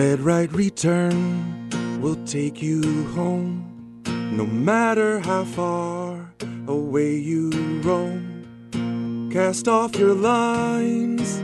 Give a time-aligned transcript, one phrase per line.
[0.00, 1.68] red right return
[2.00, 3.52] will take you home.
[4.06, 6.32] No matter how far
[6.66, 7.50] away you
[7.82, 11.42] roam, cast off your lines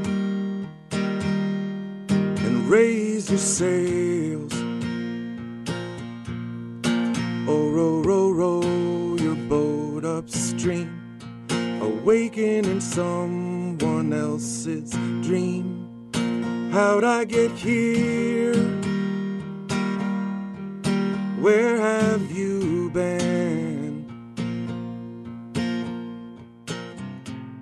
[2.47, 4.55] and raise your sails.
[7.47, 10.89] Oh, row, row, row your boat upstream,
[11.83, 15.76] awaken in someone else's dream.
[16.77, 18.53] How'd I get here?
[21.41, 24.05] Where have you been?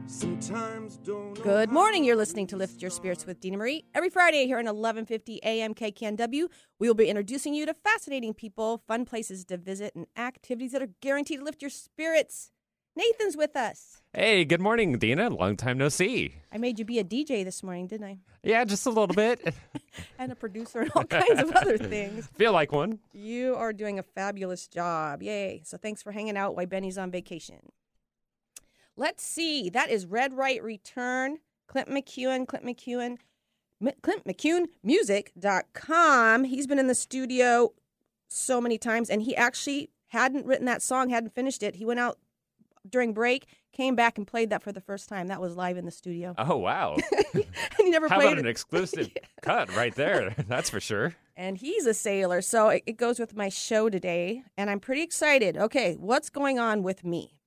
[0.09, 2.03] Sometimes don't Good morning.
[2.03, 3.85] You're listening to Lift Your Spirits with Dina Marie.
[3.95, 6.49] Every Friday here on 1150 AM KKNW,
[6.81, 10.83] we will be introducing you to fascinating people, fun places to visit, and activities that
[10.83, 12.51] are guaranteed to lift your spirits.
[12.97, 14.03] Nathan's with us.
[14.13, 15.29] Hey, good morning, Dina.
[15.29, 16.37] Long time no see.
[16.53, 18.19] I made you be a DJ this morning, didn't I?
[18.45, 19.55] Yeah, just a little bit.
[20.19, 22.27] And a producer and all kinds of other things.
[22.35, 22.99] Feel like one.
[23.13, 25.23] You are doing a fabulous job.
[25.23, 25.63] Yay.
[25.65, 27.71] So thanks for hanging out while Benny's on vacation.
[28.97, 29.71] Let's see.
[29.71, 31.39] That is Red Right Return.
[31.69, 33.19] Clint McEwen, Clint McEwen,
[34.03, 36.45] Clint McEwen Music.com.
[36.45, 37.73] He's been in the studio
[38.27, 41.77] so many times and he actually hadn't written that song, hadn't finished it.
[41.77, 42.19] He went out
[42.89, 45.29] during break, came back and played that for the first time.
[45.29, 46.35] That was live in the studio.
[46.39, 46.97] Oh, wow.
[47.35, 47.45] and
[47.79, 48.45] he never How played about it.
[48.45, 49.11] an exclusive
[49.43, 50.35] cut right there?
[50.49, 51.15] That's for sure.
[51.37, 52.41] and he's a sailor.
[52.43, 55.57] So it, it goes with my show today, and I'm pretty excited.
[55.57, 57.39] Okay, what's going on with me?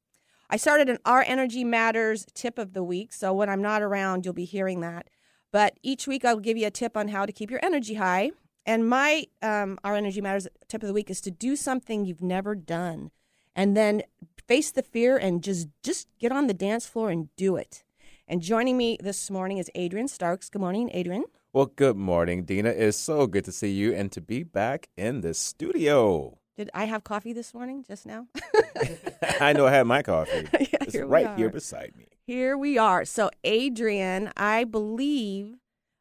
[0.49, 3.11] I started an Our Energy Matters tip of the week.
[3.13, 5.09] So when I'm not around, you'll be hearing that.
[5.51, 8.31] But each week, I'll give you a tip on how to keep your energy high.
[8.65, 12.21] And my um, Our Energy Matters tip of the week is to do something you've
[12.21, 13.11] never done,
[13.57, 14.03] and then
[14.47, 17.83] face the fear and just just get on the dance floor and do it.
[18.27, 20.49] And joining me this morning is Adrian Starks.
[20.49, 21.25] Good morning, Adrian.
[21.53, 22.69] Well, good morning, Dina.
[22.69, 26.37] It's so good to see you and to be back in the studio.
[26.55, 28.27] Did I have coffee this morning just now?
[29.39, 30.47] I know I had my coffee.
[30.59, 32.07] Yeah, It's here right here beside me.
[32.25, 33.05] Here we are.
[33.05, 35.55] So, Adrian, I believe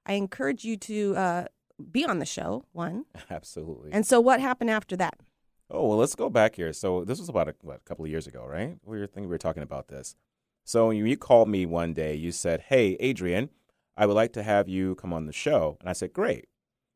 [0.04, 1.44] I encourage you to uh,
[1.90, 3.04] be on the show, one.
[3.30, 3.92] Absolutely.
[3.92, 5.18] And so, what happened after that?
[5.70, 6.72] Oh, well, let's go back here.
[6.72, 8.78] So this was about a, what, a couple of years ago, right?
[8.84, 10.14] We were thinking we were talking about this.
[10.64, 12.14] So you, you called me one day.
[12.14, 13.50] You said, "Hey, Adrian,
[13.96, 16.48] I would like to have you come on the show." And I said, "Great."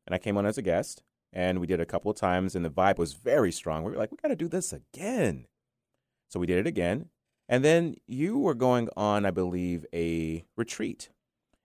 [0.05, 2.65] And I came on as a guest, and we did a couple of times, and
[2.65, 3.83] the vibe was very strong.
[3.83, 5.47] We were like, "We got to do this again."
[6.29, 7.09] So we did it again,
[7.47, 11.09] and then you were going on, I believe, a retreat,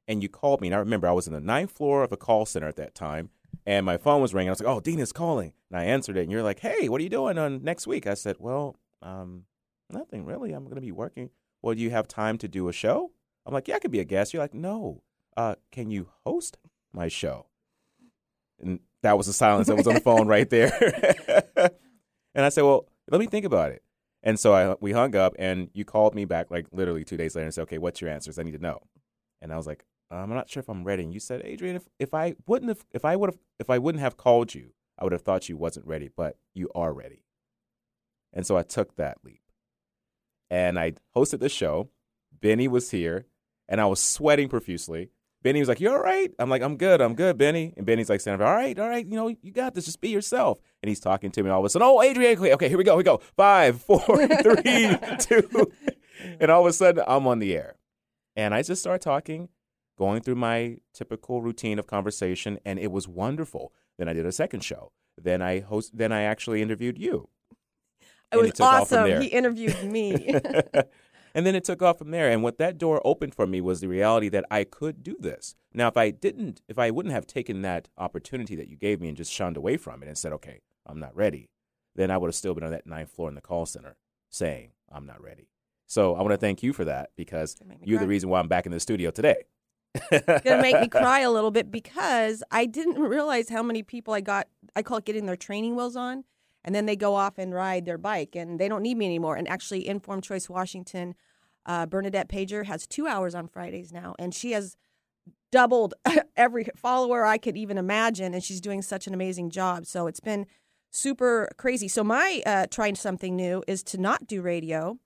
[0.09, 0.69] and you called me.
[0.69, 2.95] And I remember I was in the ninth floor of a call center at that
[2.95, 3.31] time,
[3.65, 4.49] and my phone was ringing.
[4.49, 6.23] I was like, "Oh, Dean is calling," and I answered it.
[6.23, 9.45] And you're like, "Hey, what are you doing on next week?" I said, "Well, um,
[9.91, 10.53] nothing really.
[10.53, 11.31] I'm going to be working."
[11.63, 13.13] Well, do you have time to do a show?
[13.45, 15.03] I'm like, "Yeah, I could be a guest." You're like, "No.
[15.37, 16.59] Uh, can you host
[16.93, 17.47] my show?"
[18.61, 20.73] And that was the silence that was on the phone right there.
[22.35, 23.83] and I said, "Well, let me think about it."
[24.23, 27.37] And so I we hung up, and you called me back like literally two days
[27.37, 28.39] later and said, "Okay, what's your answers?
[28.39, 28.81] I need to know."
[29.41, 31.77] And I was like, Uh, "I'm not sure if I'm ready." And you said, "Adrian,
[31.77, 34.73] if, if I wouldn't have, if I would have, if I wouldn't have called you,
[34.99, 37.25] I would have thought you wasn't ready, but you are ready."
[38.33, 39.43] And so I took that leap,
[40.51, 41.91] and I hosted the show.
[42.39, 43.27] Benny was here,
[43.69, 45.11] and I was sweating profusely.
[45.43, 47.01] Benny was like, "You're all right?" I'm like, "I'm good.
[47.01, 49.07] I'm good, Benny." And Benny's like, "Standing, all right, all right.
[49.07, 49.85] You know, you got this.
[49.87, 52.39] Just be yourself." And he's talking to me, and all of a sudden, "Oh, Adrian,
[52.39, 52.93] okay, okay, here we go.
[52.93, 53.21] Here we go.
[53.37, 53.99] Five, four,
[54.43, 55.73] three, two.
[56.41, 57.77] And all of a sudden, I'm on the air,
[58.35, 59.49] and I just start talking,
[59.97, 63.73] going through my typical routine of conversation, and it was wonderful.
[63.99, 64.93] Then I did a second show.
[65.17, 65.97] Then I host.
[65.97, 67.29] Then I actually interviewed you.
[68.01, 69.23] It And was it took off from awesome.
[69.23, 70.35] He interviewed me.
[71.35, 72.31] and then it took off from there.
[72.31, 75.55] And what that door opened for me was the reality that I could do this.
[75.73, 79.09] Now, if I didn't, if I wouldn't have taken that opportunity that you gave me
[79.09, 81.51] and just shunned away from it and said, okay, I'm not ready,
[81.95, 83.97] then I would have still been on that ninth floor in the call center
[84.31, 85.49] saying, I'm not ready.
[85.87, 88.29] So I want to thank you for that because Gonna make me you're the reason
[88.29, 89.45] why I'm back in the studio today.
[90.11, 94.15] It's gonna make me cry a little bit because I didn't realize how many people
[94.15, 94.49] I got.
[94.75, 96.25] I call it getting their training wheels on,
[96.65, 99.37] and then they go off and ride their bike, and they don't need me anymore.
[99.37, 101.15] And actually, Informed Choice Washington,
[101.65, 104.77] uh, Bernadette Pager has two hours on Fridays now, and she has
[105.53, 105.95] doubled
[106.37, 109.87] every follower I could even imagine, and she's doing such an amazing job.
[109.87, 110.47] So it's been
[110.91, 111.89] super crazy.
[111.89, 114.99] So my uh, trying something new is to not do radio.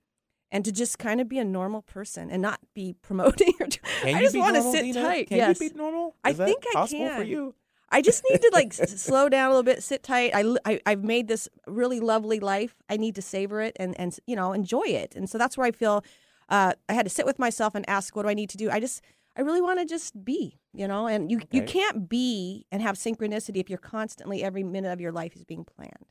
[0.53, 3.55] And to just kind of be a normal person and not be promoting.
[3.61, 5.03] Or Can I just want to sit Dina?
[5.03, 5.29] tight.
[5.29, 5.61] Can yes.
[5.61, 6.17] you be normal?
[6.25, 7.27] I Is that think I possible for can.
[7.29, 7.55] you?
[7.93, 10.33] I just need to like slow down a little bit, sit tight.
[10.35, 12.77] I, I I've made this really lovely life.
[12.89, 15.15] I need to savor it and and you know enjoy it.
[15.17, 16.05] And so that's where I feel
[16.49, 18.71] uh, I had to sit with myself and ask, what do I need to do?
[18.71, 19.03] I just
[19.37, 22.97] I really want to just be, you know, and you you can't be and have
[22.97, 26.07] synchronicity if you're constantly every minute of your life is being planned.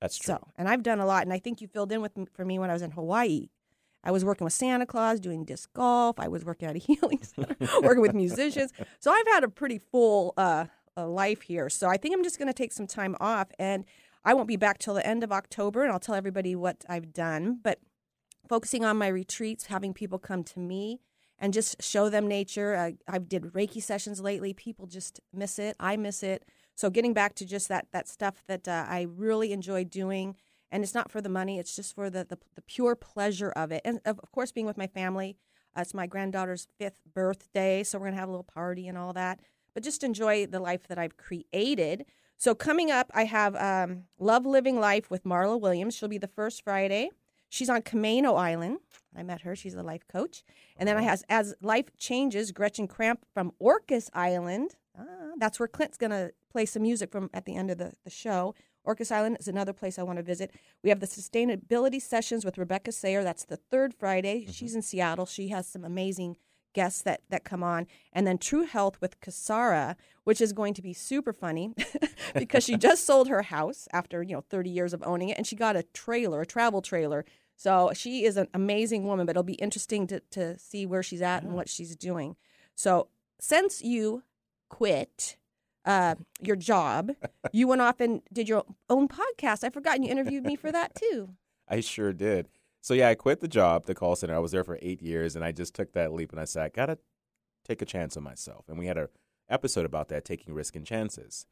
[0.00, 0.34] That's true.
[0.34, 2.58] So, and I've done a lot, and I think you filled in with for me
[2.58, 3.48] when I was in Hawaii.
[4.06, 6.20] I was working with Santa Claus, doing disc golf.
[6.20, 8.72] I was working at a healing center, working with musicians.
[9.00, 10.66] So I've had a pretty full uh,
[10.96, 11.68] life here.
[11.68, 13.84] So I think I'm just going to take some time off, and
[14.24, 17.12] I won't be back till the end of October, and I'll tell everybody what I've
[17.12, 17.58] done.
[17.60, 17.80] But
[18.48, 21.00] focusing on my retreats, having people come to me
[21.38, 22.76] and just show them nature.
[22.76, 24.54] I, I did Reiki sessions lately.
[24.54, 25.74] People just miss it.
[25.80, 26.44] I miss it.
[26.76, 30.36] So getting back to just that that stuff that uh, I really enjoy doing,
[30.76, 31.58] and it's not for the money.
[31.58, 34.66] It's just for the the, the pure pleasure of it, and of, of course being
[34.66, 35.38] with my family.
[35.74, 39.14] Uh, it's my granddaughter's fifth birthday, so we're gonna have a little party and all
[39.14, 39.40] that.
[39.72, 42.04] But just enjoy the life that I've created.
[42.36, 45.94] So coming up, I have um, Love Living Life with Marla Williams.
[45.94, 47.08] She'll be the first Friday.
[47.48, 48.80] She's on Camano Island.
[49.16, 49.56] I met her.
[49.56, 50.44] She's a life coach.
[50.76, 54.72] And then I has as life changes, Gretchen Cramp from Orcas Island.
[54.98, 58.10] Ah, that's where Clint's gonna play some music from at the end of the, the
[58.10, 58.54] show.
[58.86, 60.52] Orcas Island is another place I want to visit.
[60.82, 63.22] We have the sustainability sessions with Rebecca Sayer.
[63.22, 64.42] That's the third Friday.
[64.42, 64.52] Mm-hmm.
[64.52, 65.26] She's in Seattle.
[65.26, 66.36] She has some amazing
[66.76, 70.82] guests that that come on, and then True Health with Kasara, which is going to
[70.82, 71.74] be super funny
[72.34, 75.46] because she just sold her house after you know 30 years of owning it, and
[75.46, 77.24] she got a trailer, a travel trailer.
[77.56, 81.22] So she is an amazing woman, but it'll be interesting to to see where she's
[81.22, 82.36] at and what she's doing.
[82.74, 83.08] So
[83.40, 84.22] since you
[84.68, 85.36] quit
[85.86, 87.12] uh, your job,
[87.52, 89.64] you went off and did your own podcast.
[89.64, 91.30] I forgot you interviewed me for that too.
[91.68, 92.48] I sure did.
[92.80, 94.34] So yeah, I quit the job, the call center.
[94.34, 96.62] I was there for eight years, and I just took that leap, and I said,
[96.64, 96.98] I gotta
[97.64, 98.68] take a chance on myself.
[98.68, 99.08] And we had a
[99.48, 101.46] episode about that, taking risk and chances.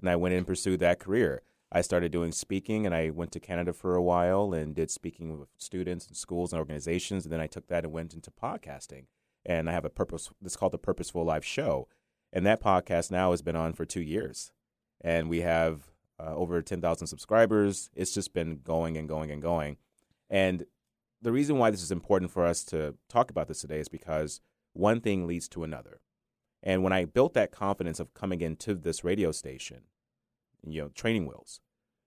[0.00, 1.42] And I went and pursued that career.
[1.72, 5.38] I started doing speaking, and I went to Canada for a while and did speaking
[5.38, 7.24] with students and schools and organizations.
[7.24, 9.06] And then I took that and went into podcasting.
[9.44, 10.30] And I have a purpose.
[10.44, 11.88] It's called the Purposeful Life Show,
[12.32, 14.52] and that podcast now has been on for two years,
[15.00, 17.90] and we have uh, over ten thousand subscribers.
[17.94, 19.76] It's just been going and going and going.
[20.28, 20.64] And
[21.22, 24.40] the reason why this is important for us to talk about this today is because
[24.72, 26.00] one thing leads to another.
[26.62, 29.82] And when I built that confidence of coming into this radio station,
[30.66, 31.60] you know, training wheels,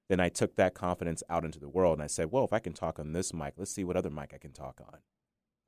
[0.09, 2.59] then I took that confidence out into the world and I said, well, if I
[2.59, 4.99] can talk on this mic, let's see what other mic I can talk on.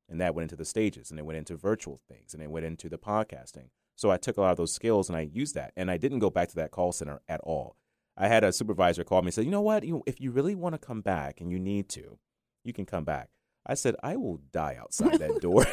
[0.10, 2.66] And that went into the stages and it went into virtual things and it went
[2.66, 3.70] into the podcasting.
[3.96, 5.74] So I took a lot of those skills and I used that.
[5.76, 7.76] And I didn't go back to that call center at all.
[8.18, 9.84] I had a supervisor call me and said, you know what?
[9.84, 12.18] You, if you really want to come back and you need to,
[12.64, 13.30] you can come back.
[13.66, 15.66] I said, I will die outside that door.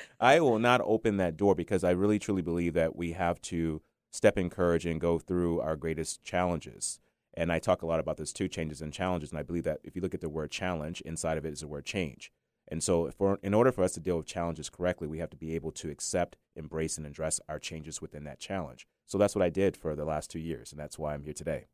[0.20, 3.82] I will not open that door because I really truly believe that we have to
[4.12, 7.00] step in courage and go through our greatest challenges.
[7.34, 9.30] And I talk a lot about this too changes and challenges.
[9.30, 11.60] And I believe that if you look at the word challenge, inside of it is
[11.60, 12.30] the word change.
[12.70, 15.36] And so, for, in order for us to deal with challenges correctly, we have to
[15.36, 18.86] be able to accept, embrace, and address our changes within that challenge.
[19.06, 21.32] So that's what I did for the last two years, and that's why I'm here
[21.32, 21.66] today.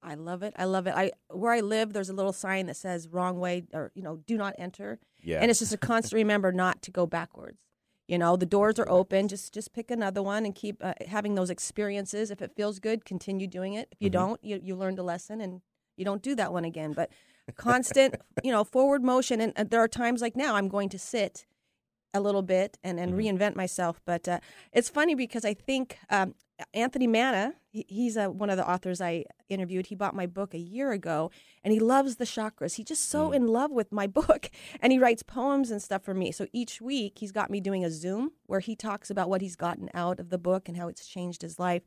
[0.00, 0.54] I love it.
[0.56, 0.94] I love it.
[0.96, 4.18] I where I live, there's a little sign that says "wrong way" or you know,
[4.26, 5.40] "do not enter," Yeah.
[5.40, 7.58] and it's just a constant remember not to go backwards.
[8.06, 9.26] You know, the doors are open.
[9.26, 12.30] Just just pick another one and keep uh, having those experiences.
[12.30, 13.88] If it feels good, continue doing it.
[13.90, 15.60] If you don't, you you learned a lesson and
[15.96, 16.92] you don't do that one again.
[16.92, 17.10] But
[17.56, 19.40] constant, you know, forward motion.
[19.40, 21.46] And uh, there are times like now, I'm going to sit
[22.14, 24.00] a little bit and, and reinvent myself.
[24.04, 24.40] But uh,
[24.72, 26.34] it's funny because I think um,
[26.74, 29.86] Anthony Manna, he, he's uh, one of the authors I interviewed.
[29.86, 31.30] He bought my book a year ago
[31.62, 32.74] and he loves the chakras.
[32.74, 36.14] He's just so in love with my book and he writes poems and stuff for
[36.14, 36.32] me.
[36.32, 39.56] So each week he's got me doing a Zoom where he talks about what he's
[39.56, 41.82] gotten out of the book and how it's changed his life.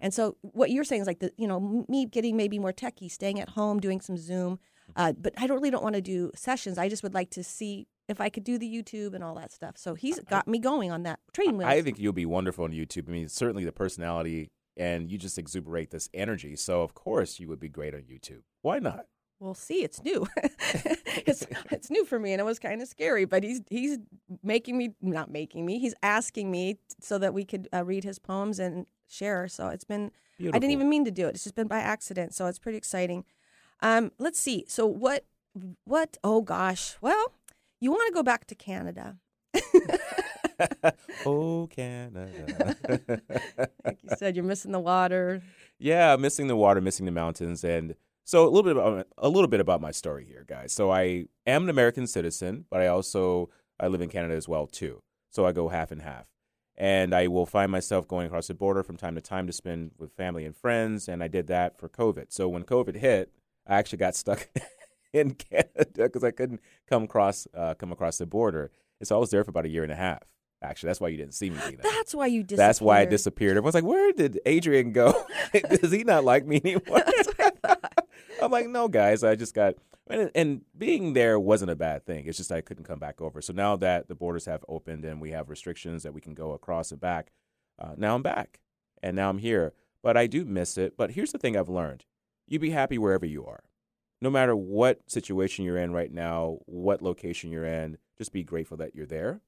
[0.00, 3.10] And so what you're saying is like the you know me getting maybe more techie,
[3.10, 4.58] staying at home, doing some Zoom.
[4.96, 6.78] Uh, but I don't really don't want to do sessions.
[6.78, 9.52] I just would like to see if I could do the YouTube and all that
[9.52, 9.78] stuff.
[9.78, 11.70] So he's got me going on that training wheels.
[11.70, 13.08] I think you'll be wonderful on YouTube.
[13.08, 16.56] I mean, certainly the personality and you just exuberate this energy.
[16.56, 18.42] So, of course, you would be great on YouTube.
[18.62, 19.06] Why not?
[19.38, 19.82] We'll see.
[19.82, 20.26] It's new.
[20.36, 23.24] it's it's new for me, and it was kind of scary.
[23.24, 23.98] But he's he's
[24.42, 25.78] making me not making me.
[25.78, 29.48] He's asking me so that we could uh, read his poems and share.
[29.48, 30.10] So it's been.
[30.40, 31.34] I didn't even mean to do it.
[31.34, 32.34] It's just been by accident.
[32.34, 33.26] So it's pretty exciting.
[33.82, 34.64] Um, let's see.
[34.68, 35.24] So what?
[35.84, 36.16] What?
[36.22, 36.96] Oh gosh.
[37.00, 37.32] Well,
[37.80, 39.18] you want to go back to Canada?
[41.26, 42.76] oh, Canada.
[43.84, 45.42] Like you said, you're missing the water.
[45.78, 47.94] yeah, missing the water, missing the mountains, and
[48.24, 50.72] so a little bit about a little bit about my story here, guys.
[50.72, 54.66] So I am an American citizen, but I also I live in Canada as well
[54.66, 55.02] too.
[55.30, 56.26] So I go half and half,
[56.76, 59.92] and I will find myself going across the border from time to time to spend
[59.98, 62.26] with family and friends, and I did that for COVID.
[62.28, 63.32] So when COVID hit,
[63.66, 64.48] I actually got stuck
[65.12, 69.18] in Canada because I couldn't come across uh, come across the border, and so I
[69.18, 70.22] was there for about a year and a half.
[70.62, 71.58] Actually, that's why you didn't see me.
[71.68, 71.82] Dina.
[71.82, 72.68] That's why you disappeared.
[72.68, 73.56] That's why I disappeared.
[73.56, 75.26] Everyone's like, "Where did Adrian go?
[75.80, 77.02] Does he not like me anymore?"
[78.42, 79.74] I'm like, "No, guys, I just got."
[80.08, 82.26] And, and being there wasn't a bad thing.
[82.26, 83.40] It's just I couldn't come back over.
[83.40, 86.52] So now that the borders have opened and we have restrictions that we can go
[86.52, 87.30] across and back,
[87.78, 88.60] uh, now I'm back
[89.02, 89.72] and now I'm here.
[90.02, 90.94] But I do miss it.
[90.96, 92.04] But here's the thing I've learned:
[92.50, 93.64] you be happy wherever you are,
[94.20, 97.96] no matter what situation you're in right now, what location you're in.
[98.18, 99.40] Just be grateful that you're there.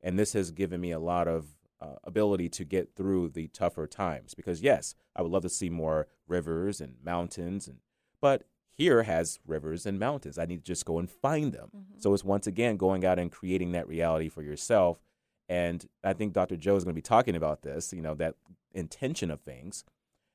[0.00, 1.46] And this has given me a lot of
[1.80, 5.70] uh, ability to get through the tougher times because yes i would love to see
[5.70, 7.76] more rivers and mountains and
[8.20, 12.02] but here has rivers and mountains i need to just go and find them Mhm.
[12.02, 15.00] so it's once again going out and creating that reality for yourself
[15.48, 18.34] and i think dr joe is going to be talking about this you know that
[18.74, 19.84] intention of things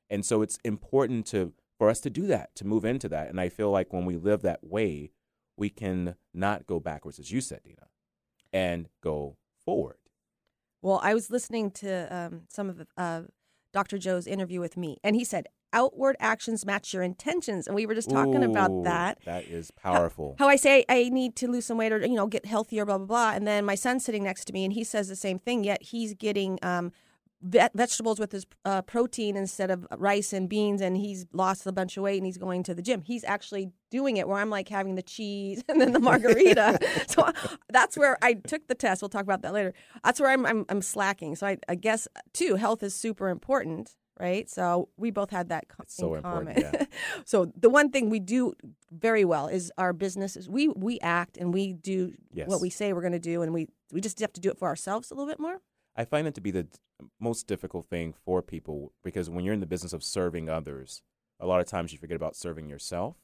[0.08, 3.40] and so it's important to for us to do that to move into that and
[3.40, 5.10] i feel like when we live that way
[5.56, 7.88] we can not go backwards as you said dina
[8.52, 9.96] and go forward
[10.82, 13.22] Well, I was listening to um, some of uh,
[13.72, 13.96] Dr.
[13.98, 17.94] Joe's interview with me, and he said outward actions match your intentions, and we were
[17.94, 19.18] just talking about that.
[19.24, 22.26] that is powerful How I say I need to lose some weight or you know
[22.28, 24.84] get healthier, blah blah blah, and then my son's sitting next to me, and he
[24.84, 25.64] says the same thing.
[25.64, 26.92] Yet he's getting um,
[27.44, 31.96] vegetables with his uh, protein instead of rice and beans, and he's lost a bunch
[31.96, 33.02] of weight, and he's going to the gym.
[33.02, 36.78] He's actually doing it where I'm like having the cheese and then the margarita.
[37.06, 37.30] so
[37.70, 39.02] that's where I took the test.
[39.02, 39.74] We'll talk about that later.
[40.02, 41.36] That's where I'm I'm, I'm slacking.
[41.36, 43.90] So I, I guess too, health is super important.
[44.20, 46.56] Right, so we both had that co- so in common.
[46.56, 46.84] yeah.
[47.24, 48.52] so the one thing we do
[48.92, 52.48] very well is our business is we we act and we do Yes.
[52.48, 54.56] what we say we're going to do, and we we just have to do it
[54.58, 55.60] for ourselves a little bit more.
[55.96, 56.66] I find it to be the
[57.20, 61.02] most difficult thing for people because when you're in the business of serving others,
[61.40, 63.16] a lot of times you forget about serving yourself.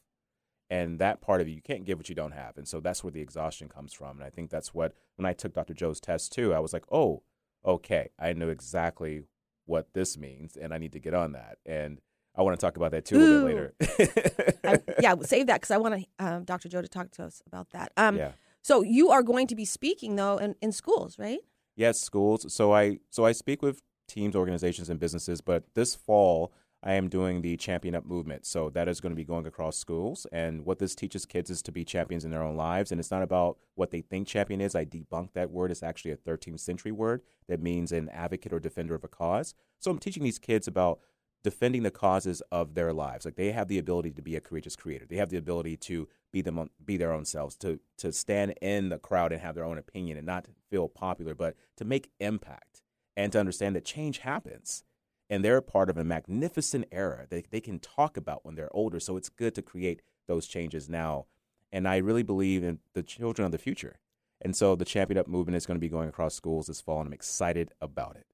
[0.69, 2.57] And that part of you, you can't give what you don't have.
[2.57, 4.17] And so that's where the exhaustion comes from.
[4.17, 5.73] And I think that's what, when I took Dr.
[5.73, 7.23] Joe's test too, I was like, oh,
[7.65, 9.23] okay, I know exactly
[9.65, 11.57] what this means and I need to get on that.
[11.65, 11.99] And
[12.35, 14.55] I want to talk about that too a little bit later.
[14.63, 16.69] I, yeah, save that because I want to um, Dr.
[16.69, 17.91] Joe to talk to us about that.
[17.97, 18.31] Um, yeah.
[18.61, 21.39] So you are going to be speaking though in, in schools, right?
[21.75, 22.53] Yes, schools.
[22.53, 25.41] So I so I speak with teams, organizations, and businesses.
[25.41, 26.51] But this fall,
[26.83, 28.45] I am doing the Champion Up movement.
[28.45, 30.25] So that is going to be going across schools.
[30.31, 32.91] And what this teaches kids is to be champions in their own lives.
[32.91, 34.75] And it's not about what they think champion is.
[34.75, 35.71] I debunk that word.
[35.71, 39.53] It's actually a 13th century word that means an advocate or defender of a cause.
[39.79, 40.99] So I'm teaching these kids about
[41.43, 43.25] defending the causes of their lives.
[43.25, 45.05] Like they have the ability to be a courageous creator.
[45.05, 48.89] They have the ability to be them, be their own selves, to to stand in
[48.89, 52.81] the crowd and have their own opinion and not feel popular, but to make impact
[53.17, 54.83] and to understand that change happens.
[55.29, 58.99] And they're part of a magnificent era that they can talk about when they're older.
[58.99, 61.25] So it's good to create those changes now.
[61.71, 63.99] And I really believe in the children of the future.
[64.41, 66.99] And so the Champion Up movement is going to be going across schools this fall,
[66.99, 68.25] and I'm excited about it.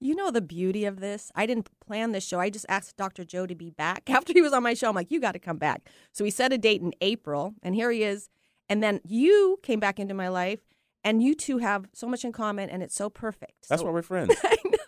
[0.00, 1.30] You know the beauty of this?
[1.34, 2.38] I didn't plan this show.
[2.40, 3.24] I just asked Dr.
[3.24, 4.02] Joe to be back.
[4.10, 5.88] After he was on my show, I'm like, you got to come back.
[6.12, 8.28] So we set a date in April, and here he is.
[8.68, 10.60] And then you came back into my life,
[11.04, 13.68] and you two have so much in common, and it's so perfect.
[13.68, 14.34] That's so, why we're friends.
[14.42, 14.78] I know.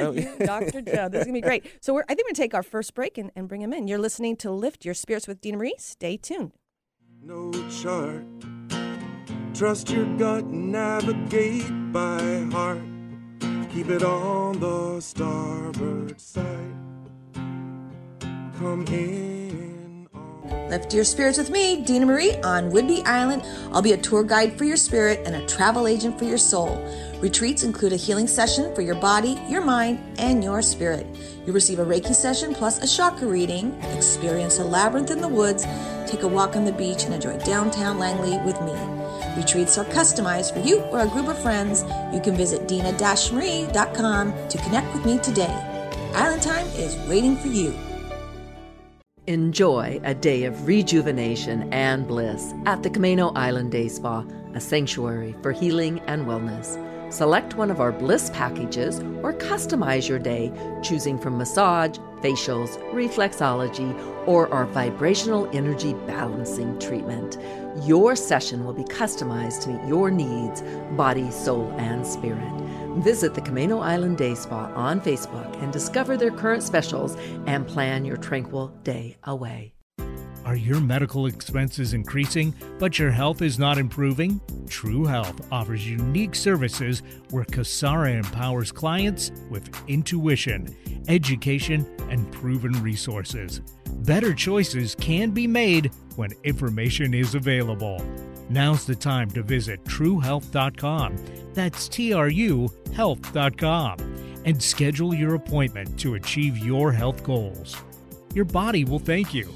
[0.00, 0.80] Oh, You, Dr.
[0.82, 1.66] Joe, this is going to be great.
[1.80, 3.72] So we're, I think we're going to take our first break and, and bring him
[3.72, 3.86] in.
[3.88, 5.74] You're listening to Lift Your Spirits with Dina Marie.
[5.78, 6.52] Stay tuned.
[7.22, 8.24] no chart.
[9.54, 12.78] Trust your gut, navigate by heart.
[13.78, 16.74] Keep it on the starboard side.
[18.58, 20.08] Come in.
[20.68, 23.44] Lift your spirits with me, Dina Marie, on Whidbey Island.
[23.72, 26.84] I'll be a tour guide for your spirit and a travel agent for your soul.
[27.20, 31.06] Retreats include a healing session for your body, your mind, and your spirit.
[31.46, 35.64] You receive a Reiki session plus a chakra reading, experience a labyrinth in the woods,
[36.10, 38.97] take a walk on the beach, and enjoy downtown Langley with me.
[39.38, 41.84] Retreats are customized for you or a group of friends.
[42.12, 45.54] You can visit dina-marie.com to connect with me today.
[46.12, 47.72] Island Time is waiting for you.
[49.28, 55.36] Enjoy a day of rejuvenation and bliss at the Camano Island Day Spa, a sanctuary
[55.40, 56.76] for healing and wellness.
[57.12, 60.52] Select one of our bliss packages or customize your day,
[60.82, 63.94] choosing from massage, facials, reflexology,
[64.26, 67.38] or our vibrational energy balancing treatment.
[67.84, 70.62] Your session will be customized to meet your needs,
[70.96, 72.52] body, soul, and spirit.
[72.98, 77.16] Visit the Camano Island Day Spa on Facebook and discover their current specials
[77.46, 79.74] and plan your tranquil day away.
[80.44, 84.40] Are your medical expenses increasing, but your health is not improving?
[84.66, 90.74] True Health offers unique services where Kasara empowers clients with intuition,
[91.06, 93.60] education, and proven resources.
[94.04, 98.04] Better choices can be made when information is available.
[98.48, 101.16] Now's the time to visit truehealth.com.
[101.54, 103.98] That's T R U health.com
[104.44, 107.76] and schedule your appointment to achieve your health goals.
[108.34, 109.52] Your body will thank you.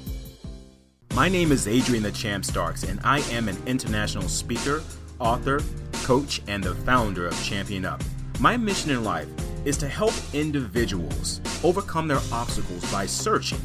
[1.15, 4.81] My name is Adrian the Champ Starks, and I am an international speaker,
[5.19, 5.61] author,
[6.03, 8.03] coach, and the founder of Champion Up.
[8.39, 9.27] My mission in life
[9.65, 13.61] is to help individuals overcome their obstacles by searching,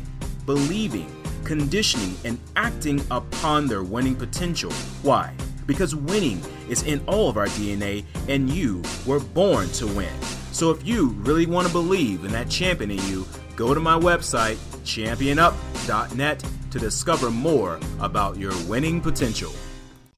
[0.49, 1.15] believing,
[1.45, 4.73] conditioning, and acting upon their winning potential.
[5.03, 5.35] Why?
[5.67, 6.41] Because winning
[6.71, 10.23] is in all of our DNA, and you were born to win.
[10.53, 13.27] So if you really want to believe in that champion in you,
[13.57, 19.53] go to my website, championup.net, to discover more about your winning potential.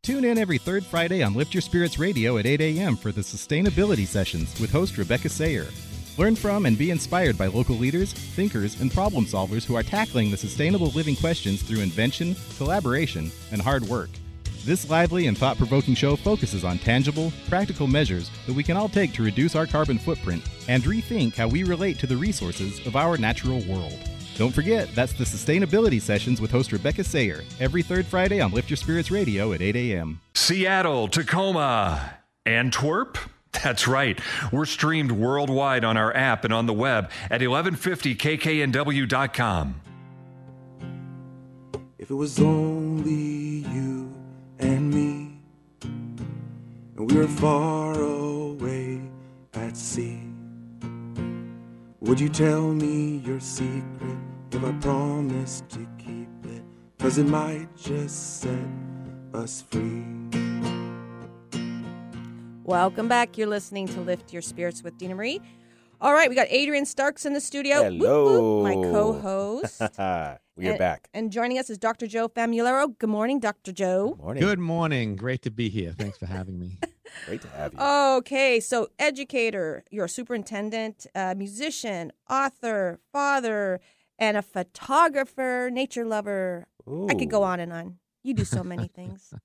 [0.02, 2.94] Tune in every third Friday on Lift Your Spirits Radio at 8 a.m.
[2.94, 5.66] for the Sustainability Sessions with host Rebecca Sayer.
[6.20, 10.30] Learn from and be inspired by local leaders, thinkers, and problem solvers who are tackling
[10.30, 14.10] the sustainable living questions through invention, collaboration, and hard work.
[14.62, 18.90] This lively and thought provoking show focuses on tangible, practical measures that we can all
[18.90, 22.96] take to reduce our carbon footprint and rethink how we relate to the resources of
[22.96, 23.98] our natural world.
[24.36, 28.68] Don't forget, that's the Sustainability Sessions with host Rebecca Sayer, every third Friday on Lift
[28.68, 30.20] Your Spirits Radio at 8 a.m.
[30.34, 33.16] Seattle, Tacoma, Antwerp.
[33.52, 34.18] That's right.
[34.52, 39.80] We're streamed worldwide on our app and on the web at 1150kknw.com.
[41.98, 44.12] If it was only you
[44.58, 45.38] and me,
[45.82, 49.00] and we were far away
[49.54, 50.22] at sea,
[52.00, 54.18] would you tell me your secret
[54.50, 56.64] if I promised to keep it?
[56.98, 58.58] Cause it might just set
[59.34, 60.39] us free.
[62.70, 63.36] Welcome back.
[63.36, 65.40] You're listening to Lift Your Spirits with Dina Marie.
[66.00, 67.82] All right, we got Adrian Starks in the studio.
[67.82, 68.62] Hello.
[68.62, 69.80] whoop, my co-host.
[70.56, 71.08] we are And- back.
[71.12, 72.06] And joining us is Dr.
[72.06, 72.96] Joe Famularo.
[72.96, 73.72] Good morning, Dr.
[73.72, 74.16] Joe.
[74.20, 74.40] Morning.
[74.40, 75.16] Good morning.
[75.16, 75.96] Great to be here.
[75.98, 76.78] Thanks for having me.
[77.26, 77.80] Great to have you.
[77.80, 83.80] Okay, so educator, you're a superintendent, a musician, author, father,
[84.16, 86.68] and a photographer, nature lover.
[87.08, 87.98] I could go on and on.
[88.22, 89.34] You do so many things.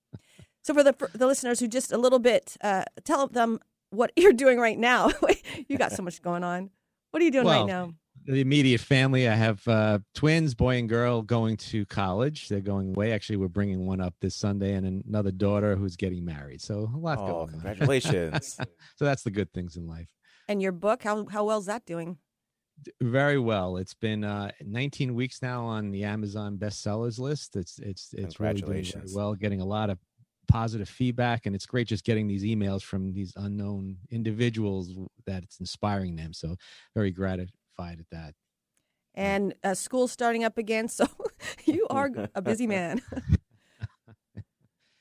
[0.65, 3.59] So for the for the listeners who just a little bit, uh, tell them
[3.91, 5.11] what you're doing right now.
[5.67, 6.71] you got so much going on.
[7.11, 7.93] What are you doing Well, right now?
[8.25, 12.49] The immediate family, I have uh, twins, boy and girl, going to college.
[12.49, 13.11] They're going away.
[13.11, 16.61] Actually, we're bringing one up this Sunday and another daughter who's getting married.
[16.61, 17.43] So a lot Oh, going on.
[17.43, 18.57] Oh, congratulations.
[18.95, 20.09] so that's the good things in life.
[20.47, 22.17] And your book, how how well is that doing?
[22.99, 23.77] Very well.
[23.77, 27.55] It's been uh, 19 weeks now on the Amazon bestsellers list.
[27.55, 29.35] It's it's it's really doing well.
[29.35, 29.99] Getting a lot of
[30.45, 34.93] positive feedback, and it's great just getting these emails from these unknown individuals
[35.25, 36.33] that it's inspiring them.
[36.33, 36.55] So
[36.93, 38.33] very gratified at that.
[39.13, 41.05] And uh, school's starting up again, so
[41.65, 43.01] you are a busy man.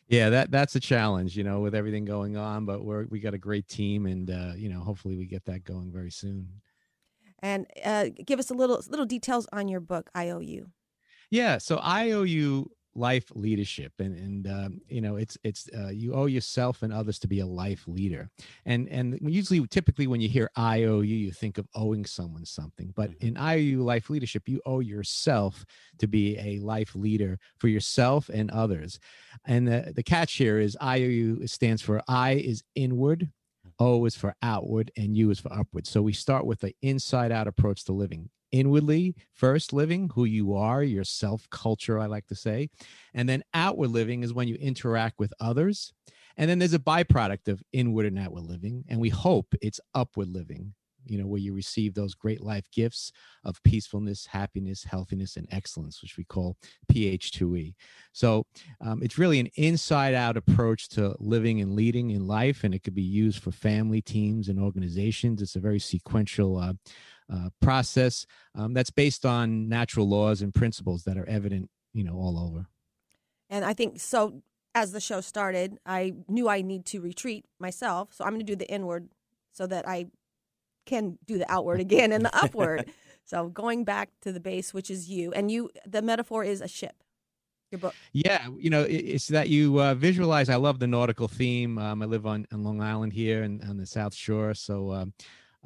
[0.06, 2.66] Yeah, that that's a challenge, you know, with everything going on.
[2.66, 5.64] But we're we got a great team, and uh, you know, hopefully we get that
[5.64, 6.60] going very soon.
[7.40, 10.10] and uh, give us a little little details on your book.
[10.14, 10.70] I owe you.
[11.30, 15.88] Yeah, so I owe you life leadership, and and um, you know, it's it's uh,
[15.88, 18.30] you owe yourself and others to be a life leader,
[18.64, 22.92] and and usually, typically, when you hear I owe you, think of owing someone something,
[22.94, 25.64] but in I owe you life leadership, you owe yourself
[25.98, 28.98] to be a life leader for yourself and others,
[29.44, 33.30] and the the catch here is I owe you stands for I is inward.
[33.80, 35.86] O is for outward and U is for upward.
[35.86, 38.30] So we start with the inside out approach to living.
[38.54, 42.70] Inwardly, first living who you are, your self culture, I like to say.
[43.12, 45.92] And then outward living is when you interact with others.
[46.36, 48.84] And then there's a byproduct of inward and outward living.
[48.88, 53.10] And we hope it's upward living, you know, where you receive those great life gifts
[53.42, 56.56] of peacefulness, happiness, healthiness, and excellence, which we call
[56.92, 57.74] PH2E.
[58.12, 58.46] So
[58.80, 62.84] um, it's really an inside out approach to living and leading in life, and it
[62.84, 65.42] could be used for family, teams, and organizations.
[65.42, 66.74] It's a very sequential uh,
[67.32, 72.14] uh, process um, that's based on natural laws and principles that are evident, you know,
[72.14, 72.66] all over.
[73.50, 74.42] And I think so.
[74.76, 78.52] As the show started, I knew I need to retreat myself, so I'm going to
[78.52, 79.08] do the inward
[79.52, 80.06] so that I
[80.84, 82.90] can do the outward again and the upward.
[83.24, 85.70] So going back to the base, which is you, and you.
[85.86, 86.94] The metaphor is a ship.
[87.70, 87.94] Your book.
[88.12, 90.48] Yeah, you know, it's that you uh, visualize.
[90.48, 91.78] I love the nautical theme.
[91.78, 95.12] Um, I live on, on Long Island here and on the South Shore, so um,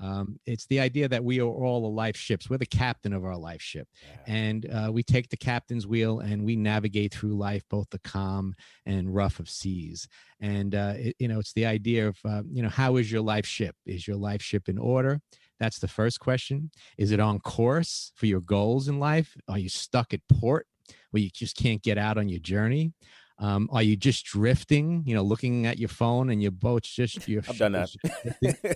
[0.00, 2.48] um, it's the idea that we are all the life ships.
[2.48, 3.88] We're the captain of our life ship,
[4.26, 8.54] and uh, we take the captain's wheel and we navigate through life, both the calm
[8.86, 10.08] and rough of seas.
[10.40, 13.22] And uh, it, you know, it's the idea of uh, you know, how is your
[13.22, 13.74] life ship?
[13.86, 15.20] Is your life ship in order?
[15.58, 16.70] That's the first question.
[16.96, 19.36] Is it on course for your goals in life?
[19.48, 20.66] Are you stuck at port
[21.10, 22.92] where you just can't get out on your journey?
[23.40, 27.28] Um, are you just drifting, you know, looking at your phone and your boat's just
[27.28, 27.94] your I've done that.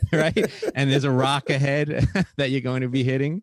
[0.13, 0.73] right?
[0.75, 3.43] And there's a rock ahead that you're going to be hitting.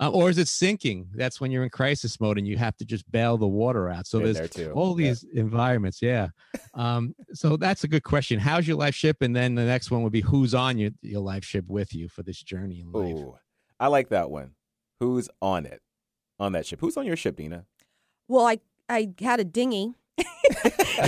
[0.00, 1.08] Uh, or is it sinking?
[1.14, 4.06] That's when you're in crisis mode and you have to just bail the water out.
[4.06, 4.72] So Been there's there too.
[4.72, 5.08] all Yeah.
[5.08, 6.00] these environments.
[6.02, 6.28] Yeah.
[6.74, 8.38] Um, so that's a good question.
[8.40, 9.18] How's your life ship?
[9.20, 12.08] And then the next one would be who's on your, your life ship with you
[12.08, 13.14] for this journey in life?
[13.14, 13.36] Ooh,
[13.78, 14.52] I like that one.
[15.00, 15.82] Who's on it?
[16.40, 16.80] On that ship?
[16.80, 17.66] Who's on your ship, Dina?
[18.28, 19.94] Well, I I had a dinghy.
[20.18, 20.24] He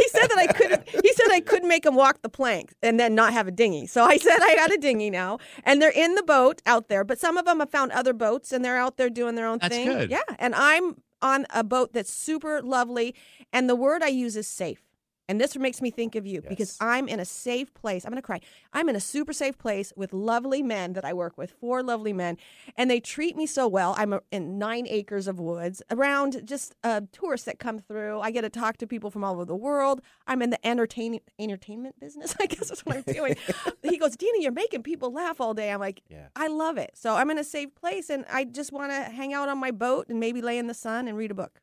[0.08, 0.88] said that I couldn't.
[0.88, 3.86] He said I couldn't make him walk the plank and then not have a dinghy.
[3.86, 7.04] So I said I got a dinghy now, and they're in the boat out there.
[7.04, 9.58] But some of them have found other boats and they're out there doing their own
[9.58, 9.86] That's thing.
[9.86, 10.10] good.
[10.10, 13.14] Yeah, and I'm on a boat that's super lovely,
[13.52, 14.83] and the word I use is safe.
[15.28, 18.04] And this makes me think of you because I'm in a safe place.
[18.04, 18.40] I'm going to cry.
[18.74, 22.12] I'm in a super safe place with lovely men that I work with, four lovely
[22.12, 22.36] men,
[22.76, 23.94] and they treat me so well.
[23.96, 28.20] I'm in nine acres of woods around just uh, tourists that come through.
[28.20, 30.02] I get to talk to people from all over the world.
[30.26, 32.34] I'm in the entertaining entertainment business.
[32.40, 33.36] I guess that's what I'm doing.
[33.82, 35.70] he goes, Dina, you're making people laugh all day.
[35.70, 36.28] I'm like, Yeah.
[36.36, 36.90] I love it.
[36.94, 39.70] So I'm in a safe place, and I just want to hang out on my
[39.70, 41.60] boat and maybe lay in the sun and read a book.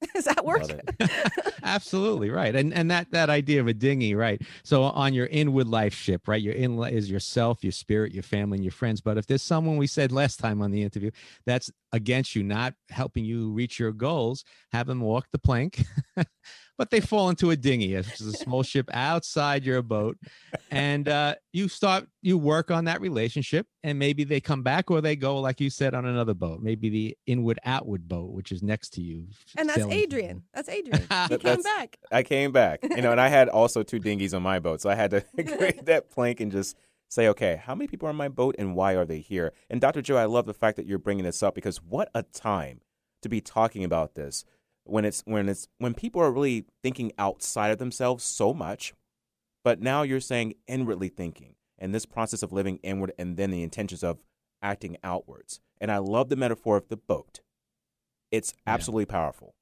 [0.14, 0.62] Does that work?
[1.62, 4.40] Absolutely right, and and that that idea of a dinghy, right?
[4.62, 6.40] So on your inward life ship, right?
[6.40, 9.00] Your in is yourself, your spirit, your family, and your friends.
[9.00, 11.10] But if there's someone we said last time on the interview
[11.46, 15.84] that's against you, not helping you reach your goals, have them walk the plank.
[16.78, 20.16] but they fall into a dinghy, which is a small ship outside your boat,
[20.70, 25.00] and uh, you start you work on that relationship, and maybe they come back or
[25.00, 28.62] they go, like you said, on another boat, maybe the inward outward boat, which is
[28.62, 29.26] next to you.
[29.56, 30.42] And that's sailing- Adrian.
[30.54, 31.06] That's Adrian.
[31.28, 31.98] He came back.
[32.12, 34.88] I came back, you know, and I had also two dinghies on my boat, so
[34.88, 36.76] I had to create that plank and just
[37.10, 39.52] say, okay, how many people are on my boat and why are they here?
[39.68, 40.00] And Dr.
[40.02, 42.80] Joe, I love the fact that you're bringing this up because what a time
[43.22, 44.44] to be talking about this
[44.88, 48.94] when it's when it's when people are really thinking outside of themselves so much,
[49.64, 53.62] but now you're saying inwardly thinking and this process of living inward and then the
[53.62, 54.18] intentions of
[54.62, 55.60] acting outwards.
[55.80, 57.40] And I love the metaphor of the boat.
[58.30, 58.74] It's Yeah.
[58.74, 59.54] absolutely powerful.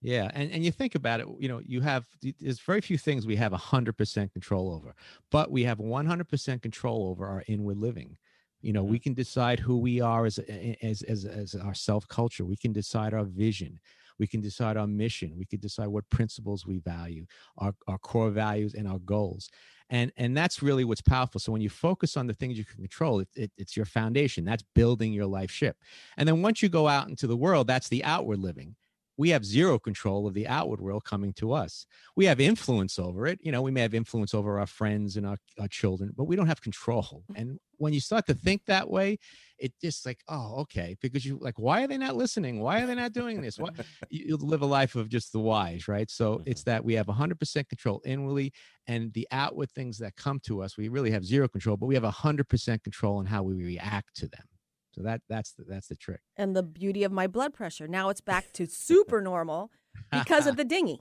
[0.00, 2.06] Yeah, and and you think about it, you know, you have
[2.38, 4.94] there's very few things we have 100% control over,
[5.30, 8.18] but we have 100% control over our inward living.
[8.60, 9.02] You know, we mm-hmm.
[9.02, 12.44] can decide who we are as as as as our self culture.
[12.44, 13.80] We can decide our vision.
[14.18, 15.34] We can decide our mission.
[15.36, 17.26] We can decide what principles we value,
[17.58, 19.50] our our core values and our goals.
[19.90, 21.40] And and that's really what's powerful.
[21.40, 24.44] So when you focus on the things you can control, it, it, it's your foundation.
[24.44, 25.76] That's building your life ship.
[26.16, 28.76] And then once you go out into the world, that's the outward living
[29.16, 31.86] we have zero control of the outward world coming to us.
[32.16, 33.38] We have influence over it.
[33.42, 36.36] You know, we may have influence over our friends and our, our children, but we
[36.36, 37.24] don't have control.
[37.32, 37.40] Mm.
[37.40, 39.18] And when you start to think that way,
[39.58, 42.60] it just like, oh, okay, because you like, why are they not listening?
[42.60, 43.58] Why are they not doing this?
[43.58, 43.68] Why?
[44.08, 46.10] you you live a life of just the whys, right?
[46.10, 46.70] So it's mm-hmm.
[46.70, 48.52] that we have 100% control inwardly,
[48.86, 51.94] and the outward things that come to us, we really have zero control, but we
[51.94, 54.46] have 100% control on how we react to them.
[54.92, 56.20] So that that's the, that's the trick.
[56.36, 57.86] And the beauty of my blood pressure.
[57.86, 59.70] Now it's back to super normal
[60.10, 61.00] because of the dinghy.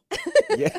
[0.50, 0.78] Yeah.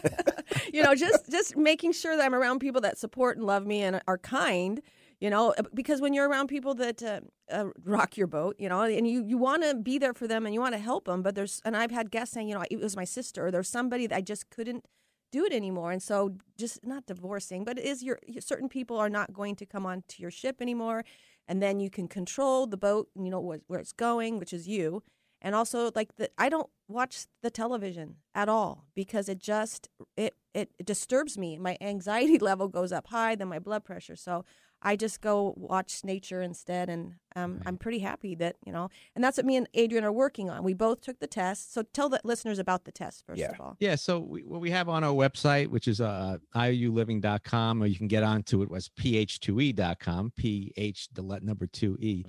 [0.72, 3.82] you know, just just making sure that I'm around people that support and love me
[3.82, 4.80] and are kind.
[5.24, 8.68] You know, uh, because when you're around people that uh, uh, rock your boat, you
[8.68, 11.06] know, and you you want to be there for them and you want to help
[11.06, 13.50] them, but there's and I've had guests saying, you know, it was my sister or
[13.50, 14.84] there's somebody that I just couldn't
[15.32, 19.08] do it anymore, and so just not divorcing, but it is your certain people are
[19.08, 21.06] not going to come onto your ship anymore,
[21.48, 24.68] and then you can control the boat, you know where, where it's going, which is
[24.68, 25.02] you,
[25.40, 30.34] and also like the I don't watch the television at all because it just it,
[30.52, 31.56] it disturbs me.
[31.56, 34.16] My anxiety level goes up high, then my blood pressure.
[34.16, 34.44] So
[34.84, 38.90] I just go watch nature instead, and um, I'm pretty happy that you know.
[39.14, 40.62] And that's what me and Adrian are working on.
[40.62, 41.72] We both took the test.
[41.72, 43.76] So tell the listeners about the test first of all.
[43.80, 47.96] Yeah, so we, what we have on our website, which is uh, iuliving.com, or you
[47.96, 52.24] can get onto it was ph2e.com, ph the le- number two e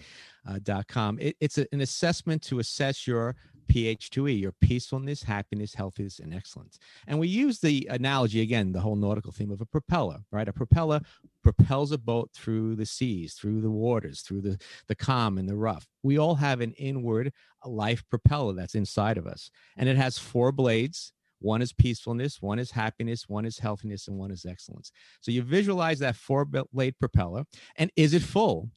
[0.48, 1.20] uh, dot com.
[1.20, 3.36] It, it's a, an assessment to assess your
[3.68, 6.80] ph2e, your peacefulness, happiness, healthiness, and excellence.
[7.08, 10.48] And we use the analogy again, the whole nautical theme of a propeller, right?
[10.48, 11.02] A propeller
[11.44, 15.56] propels a boat through the seas, through the waters, through the the calm and the
[15.56, 15.88] rough.
[16.04, 17.32] We all have an inward
[17.66, 21.12] life propeller that's inside of us, and it has four blades.
[21.40, 24.92] One is peacefulness, one is happiness, one is healthiness, and one is excellence.
[25.22, 27.44] So you visualize that four blade propeller,
[27.78, 28.70] and is it full?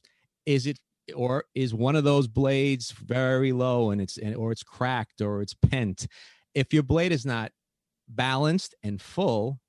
[0.45, 0.77] Is it
[1.15, 5.41] or is one of those blades very low and it's and, or it's cracked or
[5.41, 6.07] it's pent?
[6.53, 7.51] If your blade is not
[8.07, 9.59] balanced and full,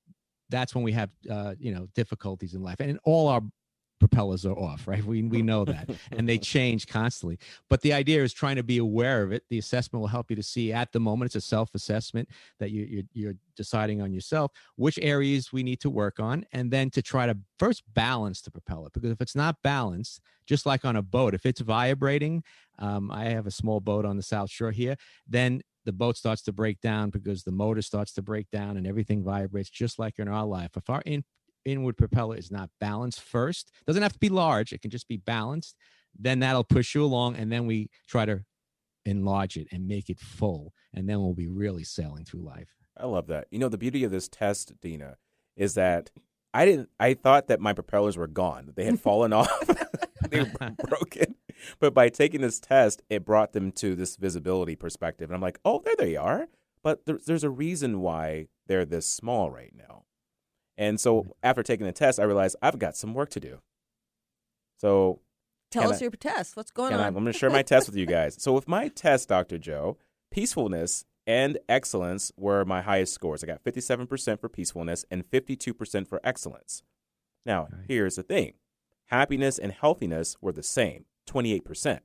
[0.49, 3.43] that's when we have uh, you know difficulties in life and in all our
[4.01, 5.05] propellers are off, right?
[5.05, 7.39] We we know that, and they change constantly.
[7.69, 9.45] But the idea is trying to be aware of it.
[9.49, 11.29] The assessment will help you to see at the moment.
[11.29, 15.81] It's a self assessment that you you're, you're deciding on yourself which areas we need
[15.81, 19.37] to work on, and then to try to first balance the propeller because if it's
[19.37, 22.43] not balanced, just like on a boat, if it's vibrating,
[22.79, 24.97] um, I have a small boat on the South Shore here,
[25.29, 28.87] then the boat starts to break down because the motor starts to break down and
[28.87, 30.77] everything vibrates just like in our life.
[30.77, 31.25] If our in,
[31.65, 35.17] inward propeller is not balanced first, doesn't have to be large, it can just be
[35.17, 35.77] balanced,
[36.19, 37.37] then that'll push you along.
[37.37, 38.45] And then we try to
[39.05, 40.73] enlarge it and make it full.
[40.93, 42.69] And then we'll be really sailing through life.
[42.97, 43.47] I love that.
[43.51, 45.17] You know, the beauty of this test, Dina,
[45.57, 46.11] is that
[46.53, 46.89] I didn't.
[46.99, 48.73] I thought that my propellers were gone.
[48.75, 49.67] They had fallen off.
[50.31, 51.37] they were broken.
[51.79, 55.61] But by taking this test, it brought them to this visibility perspective, and I'm like,
[55.65, 56.49] oh, there they are.
[56.83, 60.05] But there's, there's a reason why they're this small right now.
[60.81, 61.31] And so mm-hmm.
[61.43, 63.61] after taking the test, I realized I've got some work to do.
[64.79, 65.21] So
[65.71, 66.57] Tell us I- your test.
[66.57, 67.09] What's going can I- on?
[67.09, 68.43] I'm going to share my test with you guys.
[68.43, 69.59] So with my test, Dr.
[69.59, 69.99] Joe,
[70.33, 73.45] peacefulness and excellence were my highest scores.
[73.45, 76.83] I got 57% for peacefulness and 52% for excellence.
[77.45, 78.55] Now, here's the thing.
[79.07, 82.01] Happiness and healthiness were the same, 28%.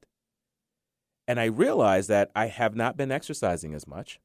[1.27, 4.19] And I realized that I have not been exercising as much.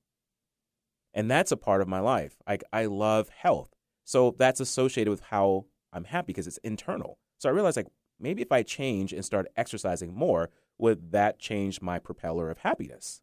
[1.15, 2.37] And that's a part of my life.
[2.47, 3.71] Like I love health.
[4.05, 7.19] So that's associated with how I'm happy because it's internal.
[7.39, 11.81] So I realized like maybe if I change and start exercising more, would that change
[11.81, 13.23] my propeller of happiness?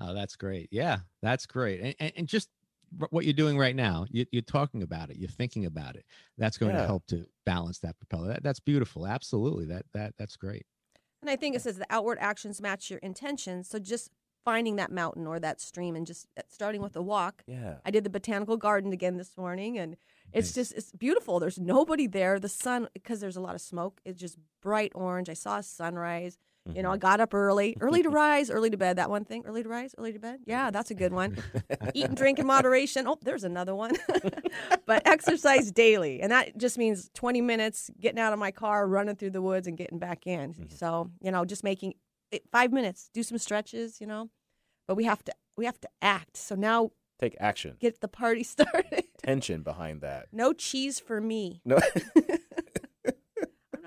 [0.00, 0.68] Oh, that's great.
[0.70, 1.80] Yeah, that's great.
[1.80, 2.48] And, and, and just
[3.10, 6.04] what you're doing right now, you, you're talking about it, you're thinking about it.
[6.38, 8.28] That's going to help to balance that propeller.
[8.28, 9.06] That, that's beautiful.
[9.06, 9.66] Absolutely.
[9.66, 10.66] That that that's great.
[11.22, 13.68] And I think it says the outward actions match your intentions.
[13.68, 14.10] So just
[14.44, 17.42] finding that mountain or that stream and just uh, starting with a walk.
[17.46, 17.74] Yeah.
[17.84, 19.96] I did the botanical garden again this morning and
[20.32, 21.40] it's just it's beautiful.
[21.40, 22.38] There's nobody there.
[22.38, 24.00] The sun because there's a lot of smoke.
[24.04, 25.28] It's just bright orange.
[25.28, 26.38] I saw a sunrise.
[26.74, 28.96] You know, I got up early, early to rise, early to bed.
[28.96, 30.40] That one thing, early to rise, early to bed.
[30.46, 31.38] Yeah, that's a good one.
[31.94, 33.08] Eat and drink in moderation.
[33.08, 33.92] Oh, there's another one.
[34.86, 39.16] but exercise daily, and that just means 20 minutes getting out of my car, running
[39.16, 40.68] through the woods, and getting back in.
[40.70, 41.94] So you know, just making
[42.52, 44.00] five minutes, do some stretches.
[44.00, 44.30] You know,
[44.86, 46.36] but we have to we have to act.
[46.36, 46.90] So now
[47.20, 47.76] Take action.
[47.80, 49.04] get the party started.
[49.18, 50.26] Tension behind that.
[50.32, 51.60] No cheese for me.
[51.64, 51.78] No.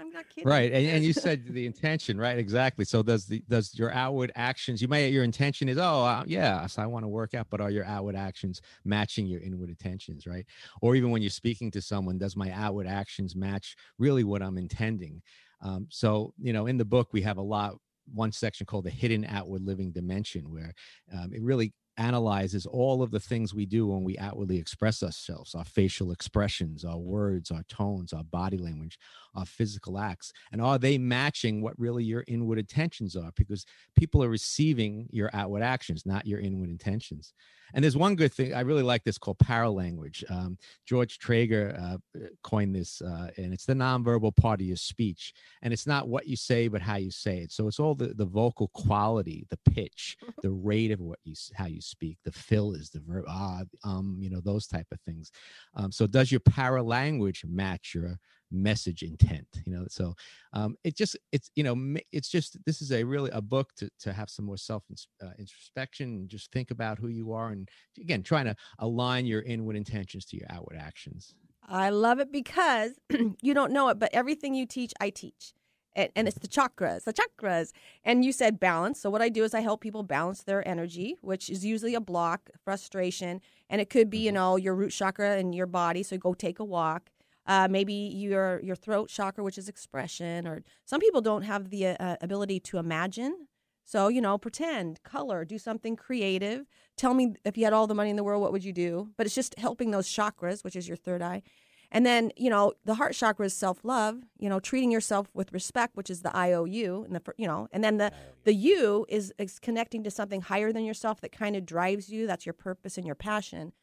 [0.03, 0.47] I'm not kidding.
[0.49, 0.71] Right.
[0.71, 2.37] And, and you said the intention, right?
[2.37, 2.83] Exactly.
[2.85, 6.65] So does the does your outward actions, you may your intention is, oh uh, yeah,
[6.67, 10.27] so I want to work out, but are your outward actions matching your inward intentions,
[10.27, 10.45] right?
[10.81, 14.57] Or even when you're speaking to someone, does my outward actions match really what I'm
[14.57, 15.21] intending?
[15.61, 17.75] Um, so, you know, in the book we have a lot
[18.13, 20.73] one section called the hidden outward living dimension where
[21.13, 25.53] um, it really analyzes all of the things we do when we outwardly express ourselves
[25.53, 28.97] our facial expressions our words our tones our body language
[29.35, 33.31] our physical acts and are they matching what really your inward intentions are?
[33.35, 33.65] Because
[33.97, 37.33] people are receiving your outward actions not your inward intentions.
[37.73, 41.97] And there's one good thing i really like this called paralanguage um, george trager uh,
[42.43, 46.27] coined this uh, and it's the nonverbal part of your speech and it's not what
[46.27, 47.51] you say but how you say it.
[47.51, 51.65] So it's all the, the vocal quality the pitch the rate of what you how
[51.65, 55.31] you speak the fill is the verb ah um you know those type of things.
[55.75, 58.19] Um, so does your paralanguage match your
[58.53, 60.13] message intent you know so
[60.53, 63.89] um it just it's you know it's just this is a really a book to
[63.99, 64.83] to have some more self
[65.21, 69.41] uh, introspection and just think about who you are and again trying to align your
[69.41, 71.33] inward intentions to your outward actions
[71.67, 72.91] I love it because
[73.41, 75.53] you don't know it, but everything you teach, I teach.
[75.95, 77.71] And, and it's the chakras, the chakras.
[78.03, 78.99] And you said balance.
[78.99, 82.01] So, what I do is I help people balance their energy, which is usually a
[82.01, 83.41] block, frustration.
[83.69, 86.01] And it could be, you know, your root chakra in your body.
[86.03, 87.11] So, go take a walk.
[87.45, 91.87] Uh, maybe your your throat chakra, which is expression, or some people don't have the
[91.87, 93.47] uh, ability to imagine.
[93.85, 96.65] So, you know, pretend, color, do something creative.
[96.95, 99.09] Tell me if you had all the money in the world, what would you do?
[99.17, 101.43] But it's just helping those chakras, which is your third eye.
[101.91, 105.53] And then, you know, the heart chakra is self love, you know, treating yourself with
[105.53, 107.03] respect, which is the IOU.
[107.05, 108.11] And the, you know, and then the,
[108.45, 112.25] the U is, is connecting to something higher than yourself that kind of drives you.
[112.25, 113.73] That's your purpose and your passion.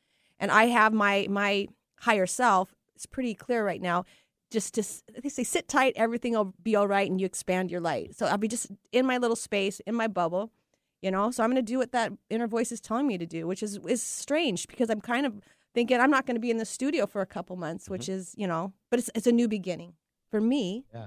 [0.41, 1.69] And I have my, my
[2.01, 4.05] higher self, it's pretty clear right now.
[4.51, 4.85] Just to,
[5.23, 8.17] they say, sit tight, everything will be all right, and you expand your light.
[8.17, 10.51] So I'll be just in my little space, in my bubble,
[11.01, 11.31] you know.
[11.31, 13.63] So I'm going to do what that inner voice is telling me to do, which
[13.63, 15.41] is is strange because I'm kind of
[15.73, 18.13] thinking I'm not going to be in the studio for a couple months, which mm-hmm.
[18.13, 19.95] is you know, but it's it's a new beginning
[20.31, 20.85] for me.
[20.93, 21.07] Yeah,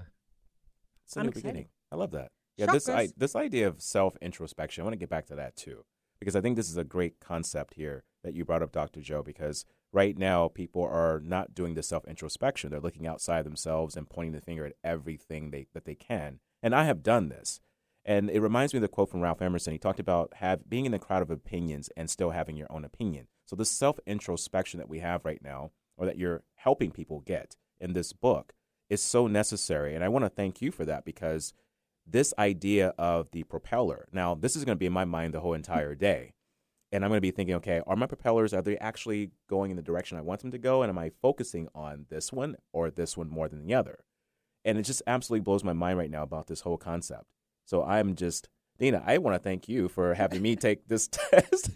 [1.05, 1.43] It's a I'm new excited.
[1.43, 1.67] beginning.
[1.91, 2.31] I love that.
[2.55, 4.81] Yeah, this I, this idea of self introspection.
[4.81, 5.83] I want to get back to that too,
[6.17, 9.01] because I think this is a great concept here that you brought up, Dr.
[9.01, 9.21] Joe.
[9.21, 12.71] Because right now people are not doing the self introspection.
[12.71, 16.39] They're looking outside themselves and pointing the finger at everything they, that they can.
[16.61, 17.61] And I have done this.
[18.05, 19.71] And it reminds me of the quote from Ralph Emerson.
[19.71, 22.83] He talked about have, being in the crowd of opinions and still having your own
[22.83, 23.27] opinion.
[23.45, 27.55] So, this self introspection that we have right now, or that you're helping people get
[27.79, 28.53] in this book,
[28.89, 29.95] is so necessary.
[29.95, 31.53] And I want to thank you for that because
[32.05, 35.39] this idea of the propeller now, this is going to be in my mind the
[35.39, 36.33] whole entire day.
[36.93, 39.77] And I'm going to be thinking, okay, are my propellers, are they actually going in
[39.77, 40.83] the direction I want them to go?
[40.83, 44.05] And am I focusing on this one or this one more than the other?
[44.63, 47.25] And it just absolutely blows my mind right now about this whole concept.
[47.65, 51.75] So I'm just, Dina, I want to thank you for having me take this test.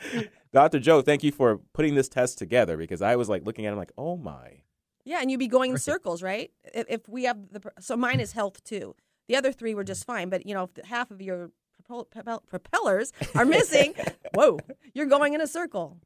[0.52, 0.80] Dr.
[0.80, 3.76] Joe, thank you for putting this test together because I was like looking at it
[3.76, 4.62] like, oh my.
[5.04, 6.50] Yeah, and you'd be going in circles, right?
[6.72, 8.96] If, if we have the so mine is health too.
[9.28, 11.63] The other three were just fine, but you know, if half of your propel, propel,
[11.86, 13.94] propellers are missing,
[14.34, 14.58] whoa,
[14.94, 15.98] you're going in a circle.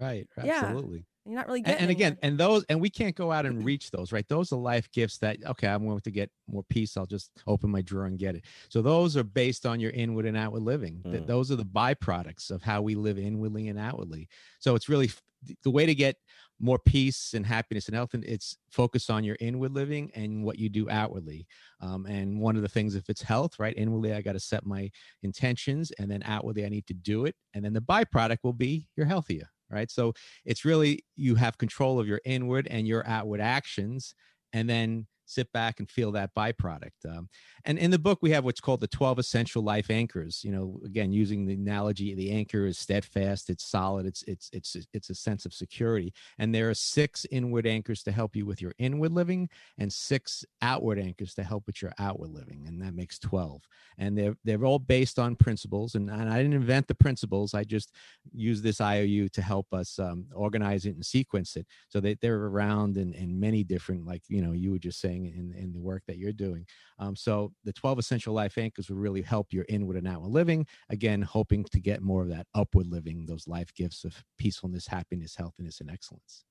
[0.00, 0.26] Right.
[0.42, 0.60] Yeah.
[0.64, 1.04] Absolutely.
[1.26, 1.82] You're not really And, getting.
[1.82, 4.26] and again, and those, and we can't go out and reach those, right?
[4.26, 6.96] Those are life gifts that, okay, I'm going to get more peace.
[6.96, 8.44] I'll just open my drawer and get it.
[8.70, 11.02] So those are based on your inward and outward living.
[11.04, 11.26] Th- Mm.
[11.26, 14.28] Those are the byproducts of how we live inwardly and outwardly.
[14.60, 15.20] So it's really f-
[15.62, 16.16] the way to get
[16.60, 20.58] more peace and happiness and health and it's focus on your inward living and what
[20.58, 21.46] you do outwardly.
[21.80, 24.66] Um, and one of the things if it's health right inwardly i got to set
[24.66, 24.90] my
[25.22, 28.86] intentions and then outwardly i need to do it and then the byproduct will be
[28.96, 29.90] you're healthier right?
[29.90, 30.12] So
[30.44, 34.14] it's really you have control of your inward and your outward actions
[34.52, 37.28] and then sit back and feel that byproduct um,
[37.64, 40.80] and in the book we have what's called the 12 essential life anchors you know
[40.84, 45.14] again using the analogy the anchor is steadfast it's solid it's it's it's it's a
[45.14, 49.12] sense of security and there are six inward anchors to help you with your inward
[49.12, 53.62] living and six outward anchors to help with your outward living and that makes 12
[53.98, 57.62] and they're they're all based on principles and, and i didn't invent the principles i
[57.62, 57.94] just
[58.32, 62.46] use this iou to help us um, organize it and sequence it so that they're
[62.46, 65.80] around in, in many different like you know you were just saying in, in the
[65.80, 66.64] work that you're doing
[66.98, 70.66] um, so the 12 essential life anchors will really help your inward and outward living
[70.88, 75.36] again hoping to get more of that upward living those life gifts of peacefulness happiness
[75.36, 76.44] healthiness and excellence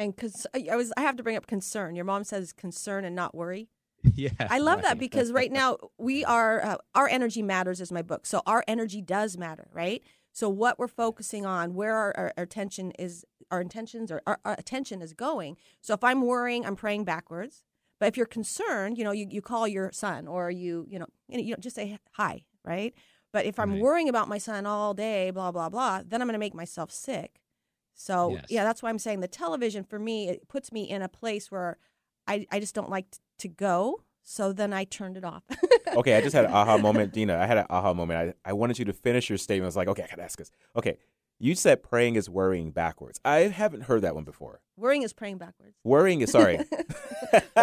[0.00, 1.94] and cause I was I have to bring up concern.
[1.94, 3.68] Your mom says concern and not worry.
[4.14, 8.00] yeah I love that because right now we are uh, our energy matters is my
[8.00, 8.24] book.
[8.24, 10.02] So our energy does matter, right?
[10.40, 14.38] So what we're focusing on, where our, our, our attention is, our intentions or our,
[14.46, 15.58] our attention is going.
[15.82, 17.62] So if I'm worrying, I'm praying backwards.
[17.98, 21.08] But if you're concerned, you know, you, you call your son or you, you know,
[21.28, 22.94] you know, you just say hi, right?
[23.34, 23.80] But if I'm Right.
[23.80, 26.90] worrying about my son all day, blah blah blah, then I'm going to make myself
[26.90, 27.42] sick.
[27.94, 28.46] So Yes.
[28.48, 31.50] yeah, that's why I'm saying the television for me it puts me in a place
[31.50, 31.76] where
[32.26, 34.04] I I just don't like t- to go.
[34.30, 35.42] So then I turned it off.
[35.96, 37.36] Okay, I just had an aha moment, Dina.
[37.36, 38.36] I had an aha moment.
[38.44, 39.64] I, I wanted you to finish your statement.
[39.64, 40.52] I was like, okay, I gotta ask this.
[40.76, 40.98] Okay,
[41.40, 43.18] you said praying is worrying backwards.
[43.24, 44.60] I haven't heard that one before.
[44.76, 45.74] Worrying is praying backwards.
[45.82, 46.60] Worrying is sorry.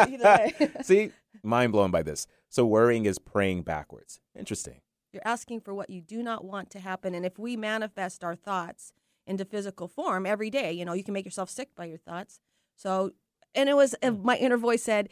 [0.84, 2.28] See, mind blown by this.
[2.50, 4.20] So worrying is praying backwards.
[4.38, 4.82] Interesting.
[5.14, 7.16] You're asking for what you do not want to happen.
[7.16, 8.92] And if we manifest our thoughts
[9.26, 12.42] into physical form every day, you know, you can make yourself sick by your thoughts.
[12.76, 13.12] So,
[13.56, 14.24] and it was, and mm.
[14.26, 15.08] my inner voice said,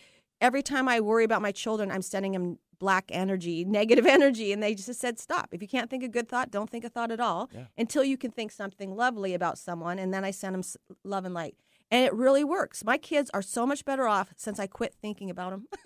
[0.46, 4.52] every time I worry about my children, I'm sending them black energy, negative energy.
[4.54, 5.50] And they just said, stop.
[5.52, 7.66] If you can't think a good thought, don't think a thought at all Yeah.
[7.78, 9.98] until you can think something lovely about someone.
[10.00, 10.64] And then I send them
[11.04, 11.56] love and light.
[11.92, 12.84] And it really works.
[12.84, 15.68] My kids are so much better off since I quit thinking about them.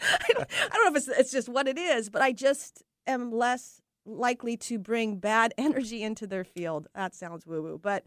[0.00, 2.82] I, don't, I don't know if it's, it's just what it is, but I just
[3.06, 6.86] am less likely to bring bad energy into their field.
[6.94, 8.04] That sounds woo woo, but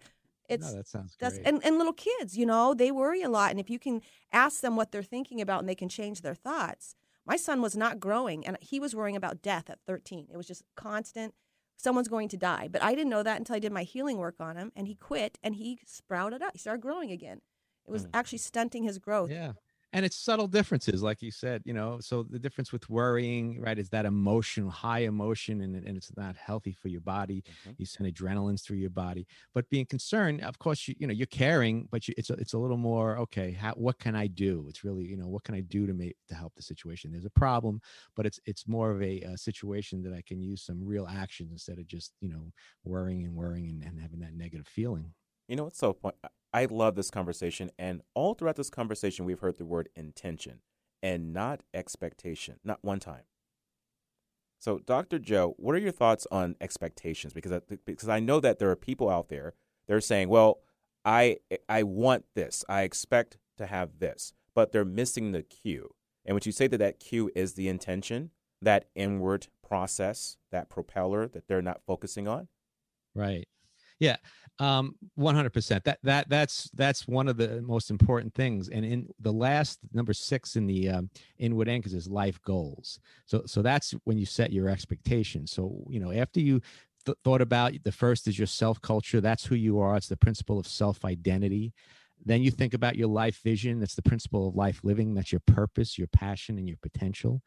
[0.51, 1.47] it's no, that sounds that's great.
[1.47, 3.51] and, and little kids, you know, they worry a lot.
[3.51, 6.35] And if you can ask them what they're thinking about and they can change their
[6.35, 6.95] thoughts.
[7.25, 10.27] My son was not growing and he was worrying about death at 13.
[10.31, 11.35] It was just constant.
[11.77, 12.67] Someone's going to die.
[12.67, 14.95] But I didn't know that until I did my healing work on him and he
[14.95, 16.53] quit and he sprouted up.
[16.53, 17.41] He started growing again.
[17.87, 18.09] It was Mm.
[18.15, 19.29] actually stunting his growth.
[19.31, 19.53] Yeah.
[19.93, 21.99] And it's subtle differences, like you said, you know.
[21.99, 26.37] So the difference with worrying, right, is that emotion, high emotion, and, and it's not
[26.37, 27.43] healthy for your body.
[27.65, 27.77] Mhm.
[27.77, 29.27] You send adrenalines through your body.
[29.53, 32.53] But being concerned, of course, you, you know, you're caring, but you, it's a, it's
[32.53, 33.51] a little more okay.
[33.51, 34.65] How, what can I do?
[34.69, 37.11] It's really, you know, what can I do to make to help the situation?
[37.11, 37.81] There's a problem,
[38.15, 41.49] but it's it's more of a, uh situation that I can use some real action
[41.51, 42.51] instead of just you know
[42.83, 45.13] worrying and worrying and, and having that negative feeling.
[45.47, 46.13] You know what's so fun?
[46.53, 50.61] I- love this conversation, and all throughout this conversation, we've heard the word intention
[51.03, 53.23] and not expectation, not one time.
[54.59, 55.17] So, Dr.
[55.17, 57.33] Joe, what are your thoughts on expectations?
[57.33, 59.53] Because I, because I know that there are people out there
[59.87, 60.59] that are saying, "Well,
[61.03, 61.37] I
[61.67, 65.89] I want this, I expect to have this," but they're missing the cue.
[66.25, 68.29] And would you say that that cue is the intention,
[68.61, 72.47] that inward process, that propeller that they're not focusing on?
[73.15, 73.47] Right.
[74.01, 74.17] Yeah,
[74.57, 75.83] um, one hundred percent.
[75.83, 78.67] That that that's that's one of the most important things.
[78.67, 82.99] And in the last number six in the um, inward anchors is life goals.
[83.27, 85.51] So so that's when you set your expectations.
[85.51, 86.61] So you know after you
[87.05, 89.21] th- thought about the first is your self culture.
[89.21, 89.95] That's who you are.
[89.97, 91.71] It's the principle of self identity.
[92.25, 93.79] Then you think about your life vision.
[93.79, 95.13] That's the principle of life living.
[95.13, 97.43] That's your purpose, your passion, and your potential.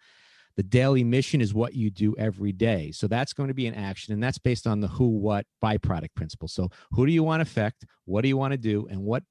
[0.57, 2.93] The daily mission is what you do every day.
[2.93, 6.15] So that's going to be an action, and that's based on the who, what byproduct
[6.15, 6.49] principle.
[6.49, 7.85] So, who do you want to affect?
[8.05, 8.87] What do you want to do?
[8.89, 9.25] And what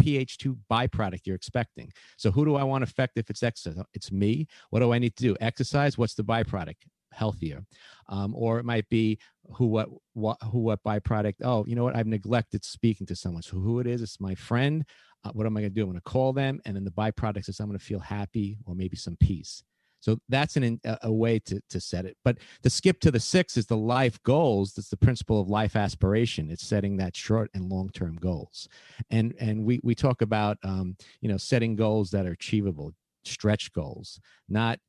[0.00, 1.92] pH2 byproduct you're expecting.
[2.16, 3.82] So, who do I want to affect if it's exercise?
[3.92, 4.46] It's me.
[4.70, 5.36] What do I need to do?
[5.40, 5.98] Exercise.
[5.98, 6.76] What's the byproduct?
[7.12, 7.64] Healthier.
[8.08, 9.18] Um, or it might be
[9.54, 11.34] who, what, what, who, what byproduct.
[11.42, 11.96] Oh, you know what?
[11.96, 13.42] I've neglected speaking to someone.
[13.42, 14.02] So, who it is?
[14.02, 14.84] It's my friend.
[15.22, 15.82] Uh, what am I going to do?
[15.82, 16.60] I'm going to call them.
[16.64, 19.62] And then the byproduct is I'm going to feel happy or maybe some peace.
[20.00, 22.16] So that's an, a, way to, to set it.
[22.24, 24.72] But to skip to the six is the life goals.
[24.72, 26.50] That's the principle of life aspiration.
[26.50, 28.68] It's setting that short and long term goals.
[29.10, 32.92] And and we we talk about um, you know setting goals that are achievable,
[33.24, 34.80] stretch goals, not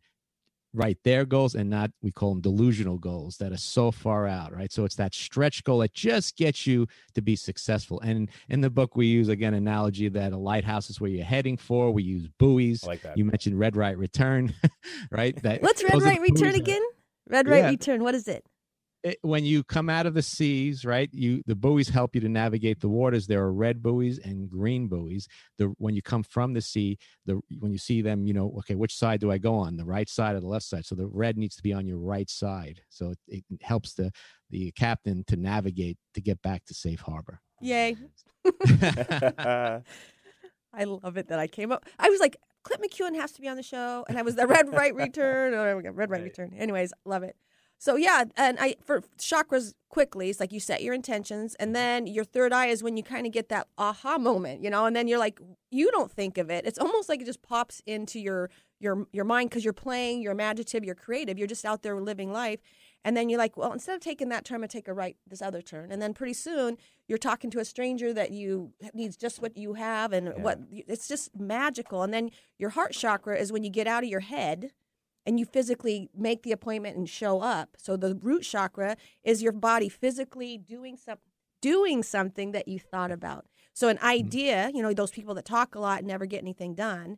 [0.73, 4.53] right there goals and not we call them delusional goals that are so far out
[4.55, 8.61] right so it's that stretch goal that just gets you to be successful and in
[8.61, 12.03] the book we use again analogy that a lighthouse is where you're heading for we
[12.03, 13.17] use buoys I like that.
[13.17, 14.53] you mentioned red right return
[15.11, 16.81] right that What's red right return again?
[17.29, 17.69] Red right Yeah.
[17.69, 18.03] return.
[18.03, 18.45] What is it?
[19.03, 21.09] It, when you come out of the seas, right?
[21.11, 23.25] You the buoys help you to navigate the waters.
[23.25, 25.27] There are red buoys and green buoys.
[25.57, 28.75] The when you come from the sea, the when you see them, you know, okay,
[28.75, 29.77] which side do I go on?
[29.77, 30.85] The right side or the left side?
[30.85, 32.81] So the red needs to be on your right side.
[32.89, 34.11] So it, it helps the
[34.51, 37.41] the captain to navigate to get back to safe harbor.
[37.61, 37.95] Yay.
[40.73, 41.85] I love it that I came up.
[41.99, 44.47] I was like, Clint McCune has to be on the show, and I was the
[44.47, 45.53] red right return.
[45.53, 46.53] Or we got red right return.
[46.55, 47.35] Anyways, love it.
[47.81, 51.73] So yeah, and I for chakras quickly, it's like you set your intentions, and mm-hmm.
[51.73, 54.85] then your third eye is when you kind of get that aha moment, you know,
[54.85, 55.39] and then you're like,
[55.71, 56.67] you don't think of it.
[56.67, 60.31] It's almost like it just pops into your your your mind because you're playing, you're
[60.31, 62.59] imaginative, you're creative, you're just out there living life.
[63.03, 65.41] And then you're like, well, instead of taking that turn, I take a right this
[65.41, 65.91] other turn.
[65.91, 66.77] And then pretty soon
[67.07, 71.07] you're talking to a stranger that you needs just what you have and what it's
[71.07, 72.03] just magical.
[72.03, 72.29] And then
[72.59, 74.69] your heart chakra is when you get out of your head
[75.25, 77.75] and you physically make the appointment and show up.
[77.77, 81.17] So the root chakra is your body physically doing some
[81.61, 83.45] doing something that you thought about.
[83.73, 84.05] So an hmm.
[84.05, 87.17] idea, you know, those people that talk a lot and never get anything done.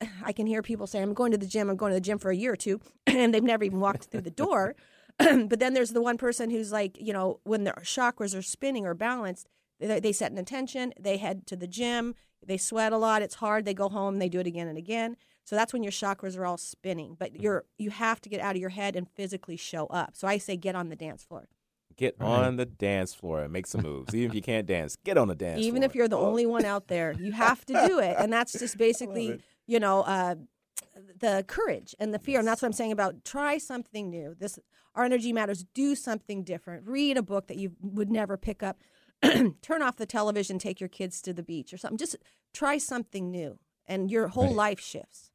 [0.24, 2.18] I can hear people say, I'm going to the gym, I'm going to the gym
[2.18, 4.74] for a year or two, and they've never even walked through the door.
[5.18, 8.84] but then there's the one person who's like, you know, when their chakras are spinning
[8.84, 9.48] or balanced,
[9.80, 12.14] they, they set an intention, they head to the gym,
[12.44, 15.16] they sweat a lot, it's hard, they go home, they do it again and again.
[15.46, 17.16] So that's when your chakras are all spinning.
[17.18, 20.16] But you're you have to get out of your head and physically show up.
[20.16, 21.46] So I say get on the dance floor.
[21.96, 24.14] Get on the dance floor and make some moves.
[24.14, 25.86] Even if you can't dance, get on the dance Even floor.
[25.86, 28.16] if you're the only one out there, you have to do it.
[28.18, 30.34] And that's just basically, you know, uh,
[31.20, 32.38] the courage and the fear.
[32.38, 34.34] And that's what I'm saying about try something new.
[34.38, 34.58] This
[34.94, 35.64] our energy matters.
[35.74, 36.86] Do something different.
[36.88, 38.80] Read a book that you would never pick up.
[39.22, 40.58] Turn off the television.
[40.58, 41.98] Take your kids to the beach or something.
[41.98, 42.16] Just
[42.52, 44.56] try something new, and your whole Right.
[44.56, 45.30] life shifts.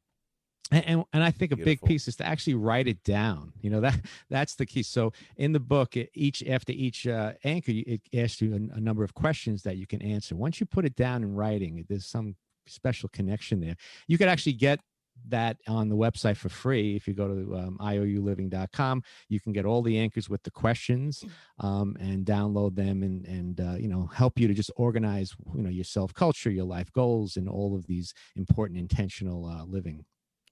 [0.72, 3.52] And, and, I think a big piece is to actually write it down.
[3.60, 4.00] You know that
[4.30, 4.82] that's the key.
[4.82, 8.80] So in the book, each after each uh, anchor, you- it asks you a, a
[8.80, 10.34] number of questions that you can answer.
[10.34, 13.76] Once you put it down in writing, there's some special connection there.
[14.06, 14.80] You could actually get
[15.28, 19.64] that on the website for free if you go to um, iouliving.com you can get
[19.64, 21.24] all the anchors with the questions
[21.60, 25.62] um, and download them and and uh, you know help you to just organize you
[25.62, 30.04] know your self culture your life goals and all of these important intentional uh, living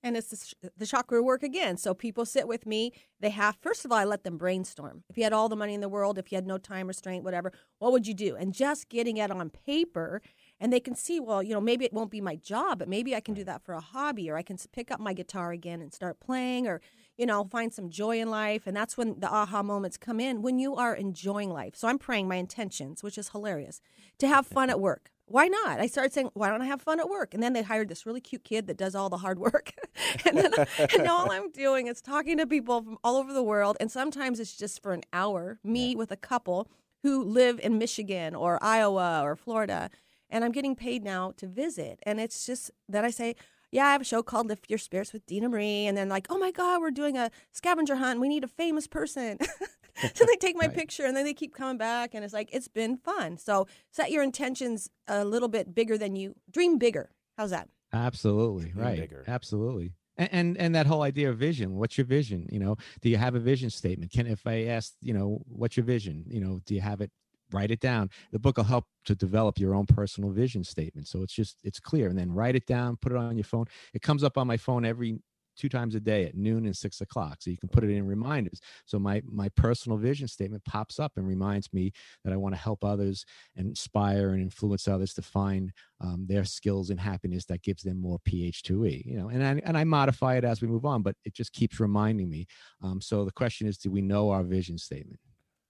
[0.03, 1.77] And it's the, the chakra work again.
[1.77, 2.93] So people sit with me.
[3.21, 5.05] They have, first of all, I let them brainstorm.
[5.11, 7.23] If you had all the money in the world, if you had no time restraint,
[7.23, 8.35] whatever, what would you do?
[8.37, 10.23] And just getting it on paper,
[10.61, 13.17] and they can see, well, you know, maybe it won't be my job, but maybe
[13.17, 15.81] I can do that for a hobby, or I can pick up my guitar again
[15.81, 16.81] and start playing, or,
[17.17, 18.67] you know, find some joy in life.
[18.67, 21.75] And that's when the aha moments come in when you are enjoying life.
[21.75, 23.81] So I'm praying my intentions, which is hilarious,
[24.19, 25.11] to have fun at work.
[25.25, 25.79] Why not?
[25.79, 27.35] I started saying, why don't I have fun at work?
[27.35, 29.73] And then they hired this really cute kid that does all the hard work.
[30.27, 30.53] and then
[30.93, 33.77] and all I'm doing is talking to people from all over the world.
[33.79, 36.69] And sometimes it's just for an hour, me with a couple
[37.05, 39.89] who live in Michigan or Iowa or Florida.
[40.31, 42.01] And I'm getting paid now to visit.
[42.05, 43.35] And it's just that I say,
[43.73, 45.87] yeah, I have a show called Lift Your Spirits with Dina Marie.
[45.87, 48.21] And then, like, oh my God, we're doing a scavenger hunt.
[48.21, 49.39] We need a famous person.
[50.15, 52.15] so they take my picture and then they keep coming back.
[52.15, 53.39] And it's like, it's been fun.
[53.39, 57.11] So set your intentions a little bit bigger than you dream bigger.
[57.37, 57.69] How's that?
[57.93, 58.99] Absolutely Dream right.
[58.99, 59.25] bigger.
[59.27, 59.93] Absolutely.
[60.17, 61.77] And, and and that whole idea of vision.
[61.77, 62.47] What's your vision?
[62.51, 64.13] You know, do you have a vision statement?
[64.13, 66.25] Can if I ask you know, what's your vision?
[66.29, 67.11] You know, do you have it
[67.53, 68.11] write it down.
[68.33, 71.09] The book will help to develop your own personal vision statement.
[71.09, 73.67] So it's just it's clear, and then write it down, put it on your phone.
[73.95, 75.19] It comes up on my phone every
[75.61, 77.39] two times a day at noon and six o'clock.
[77.41, 78.61] So you can put it in reminders.
[78.87, 81.93] So my my personal vision statement pops up and reminds me
[82.25, 83.25] that I want to help others
[83.57, 88.01] and inspire and influence others to find um, their skills and happiness that gives them
[88.01, 89.05] more PH2E.
[89.05, 91.53] You know, and I, and I modify it as we move on, but it just
[91.53, 92.47] keeps reminding me.
[92.83, 95.21] Um, so the question is, do we know our vision statement?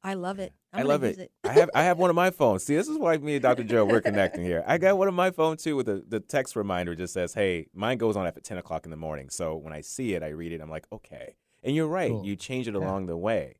[0.02, 0.52] I love it.
[0.72, 1.32] I'm i gonna love use it.
[1.44, 2.64] I have I have one of my phones.
[2.64, 3.64] See, this is why me and Dr.
[3.64, 4.64] Joe we're connecting here.
[4.66, 7.66] I got one of my phone too with the, the text reminder just says, "Hey,
[7.74, 10.28] mine goes on at ten o'clock in the morning." So when I see it, I
[10.28, 10.60] read it.
[10.60, 11.36] I'm like, okay.
[11.62, 12.10] And you're right.
[12.10, 12.24] Cool.
[12.24, 12.80] You change it Yeah.
[12.80, 13.56] along the way.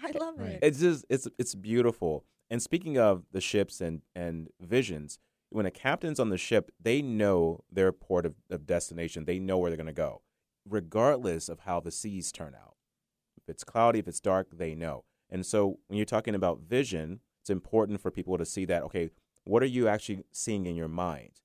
[0.00, 0.50] I eh, love Right.
[0.50, 0.58] it.
[0.62, 2.24] It's just it's it's beautiful.
[2.48, 5.18] And speaking of the ships and and visions,
[5.50, 9.24] when a captain's on the ship, they know their port of, of destination.
[9.24, 10.22] They know where they're going to go,
[10.68, 12.76] regardless of how the seas turn out.
[13.36, 15.04] If it's cloudy, if it's dark, they know.
[15.30, 18.82] And so when you're talking about vision, it's important for people to see that.
[18.84, 19.10] Okay,
[19.44, 21.40] what are you actually seeing in your mind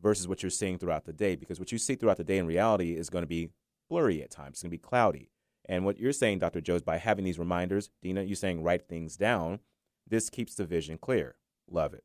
[0.00, 1.36] versus what you're seeing throughout the day?
[1.36, 3.50] Because what you see throughout the day in reality is going to be
[3.88, 4.54] blurry at times.
[4.54, 5.30] It's going to be cloudy.
[5.68, 6.60] And what you're saying, Dr.
[6.60, 9.60] Joe, is by having these reminders, Dina, you're saying write things down.
[10.08, 11.36] This keeps the vision clear.
[11.70, 12.04] Love it.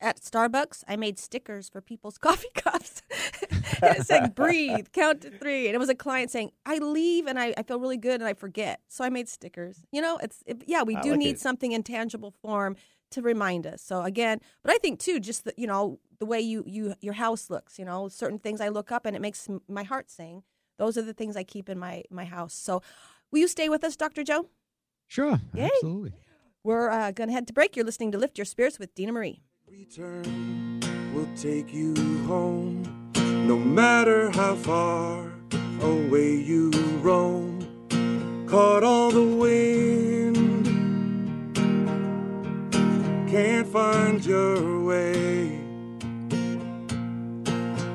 [0.00, 3.02] At Starbucks, I made stickers for people's coffee cups.
[3.82, 5.66] and it said, breathe, count to three.
[5.66, 8.24] And it was a client saying, I leave and I, I feel really good and
[8.24, 8.80] I forget.
[8.88, 9.82] So I made stickers.
[9.92, 11.40] You know, it's, it, yeah, we I do like need it.
[11.40, 12.76] something in tangible form
[13.12, 13.80] to remind us.
[13.82, 17.14] So again, but I think too, just the, you know, the way you, you, your
[17.14, 20.10] house looks, you know, certain things I look up and it makes m- my heart
[20.10, 20.42] sing.
[20.78, 22.52] Those are the things I keep in my, my house.
[22.52, 22.82] So
[23.30, 24.24] will you stay with us, Dr.
[24.24, 24.48] Joe?
[25.06, 25.70] Sure, Yay.
[25.72, 26.12] absolutely.
[26.64, 27.76] We're uh, going to head to break.
[27.76, 29.40] You're listening to Lift Your Spirits with Dina Marie.
[29.68, 30.80] Return
[31.12, 31.92] will take you
[32.28, 33.10] home,
[33.48, 35.32] no matter how far
[35.80, 36.70] away you
[37.02, 37.66] roam.
[38.46, 40.66] Caught on the wind,
[43.28, 45.58] can't find your way.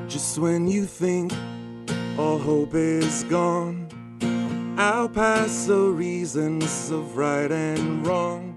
[0.09, 1.32] Just when you think
[2.17, 3.88] all hope is gone,
[4.78, 8.51] I'll pass the reasons of right and wrong.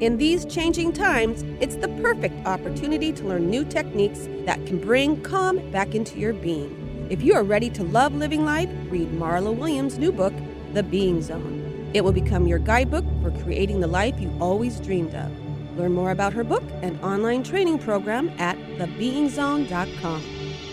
[0.00, 5.22] In these changing times, it's the perfect opportunity to learn new techniques that can bring
[5.22, 7.08] calm back into your being.
[7.08, 10.34] If you are ready to love living life, read Marla Williams' new book,
[10.74, 11.90] The Being Zone.
[11.94, 15.32] It will become your guidebook for creating the life you always dreamed of.
[15.78, 20.22] Learn more about her book and online training program at thebeingzone.com.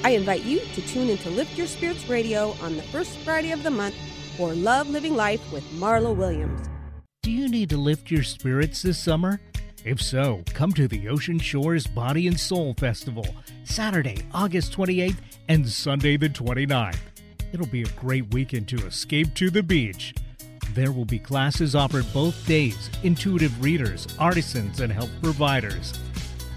[0.03, 3.63] I invite you to tune into Lift Your Spirits Radio on the first Friday of
[3.63, 3.95] the month
[4.35, 6.72] for Love Living Life with Marla Williams.
[7.23, 9.39] Do you need to lift your spirits this summer?
[9.85, 13.25] If so, come to the Ocean Shores Body and Soul Festival,
[13.63, 15.15] Saturday, August 28th
[15.47, 16.97] and Sunday the 29th.
[17.53, 20.13] It'll be a great weekend to escape to the beach.
[20.73, 25.93] There will be classes offered both days, intuitive readers, artisans, and health providers.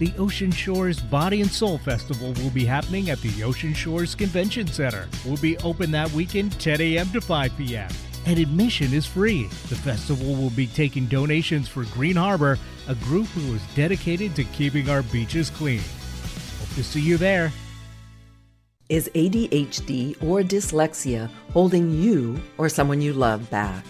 [0.00, 4.66] The Ocean Shores Body and Soul Festival will be happening at the Ocean Shores Convention
[4.66, 5.06] Center.
[5.24, 7.08] Will be open that weekend 10 a.m.
[7.10, 7.88] to 5 p.m.
[8.27, 9.45] And admission is free.
[9.68, 12.59] The festival will be taking donations for Green Harbor,
[12.89, 15.79] a group who is dedicated to keeping our beaches clean.
[15.79, 17.53] Hope to see you there.
[18.89, 23.85] Is ADHD or dyslexia holding you or someone you love back?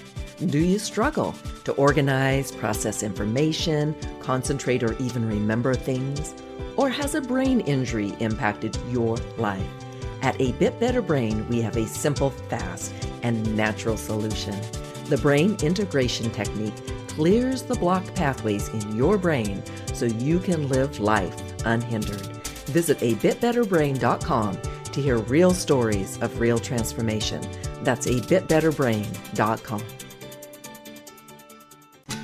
[0.47, 1.35] Do you struggle
[1.65, 6.35] to organize, process information, concentrate, or even remember things?
[6.77, 9.86] Or has a brain injury impacted your life?
[10.27, 14.61] At A Bit Better Brain, we have a simple, fast, and natural solution.
[15.05, 16.75] The brain integration technique
[17.07, 19.63] clears the blocked pathways in your brain
[19.95, 22.27] so you can live life unhindered.
[22.67, 27.41] Visit abitbetterbrain.com to hear real stories of real transformation.
[27.85, 29.83] That's abitbetterbrain.com.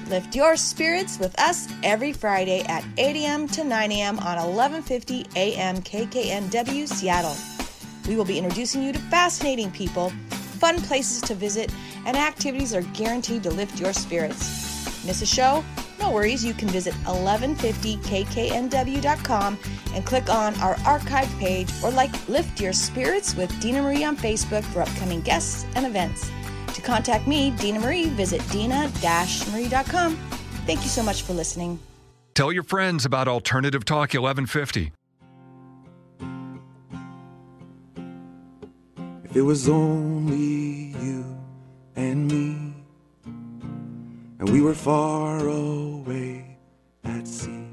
[0.09, 3.46] Lift your spirits with us every Friday at 8 a.m.
[3.46, 4.18] to 9 a.m.
[4.18, 5.76] on 1150 a.m.
[5.76, 7.36] KKNW Seattle.
[8.09, 10.11] We will be introducing you to fascinating people,
[10.59, 11.72] fun places to visit,
[12.07, 15.05] and activities are guaranteed to lift your spirits.
[15.05, 15.64] Miss a show?
[16.00, 19.59] No worries, you can visit 1150kknw.com
[19.94, 24.16] and click on our archive page or like Lift Your Spirits with Dina Marie on
[24.16, 26.28] Facebook for upcoming guests and events.
[26.74, 30.16] To contact me, Dina Marie, visit dina-marie.com.
[30.66, 31.78] Thank you so much for listening.
[32.34, 34.92] Tell your friends about Alternative Talk 1150.
[39.35, 41.24] It was only you
[41.97, 42.74] and me,
[44.39, 46.59] and we were far away
[47.05, 47.66] at sea,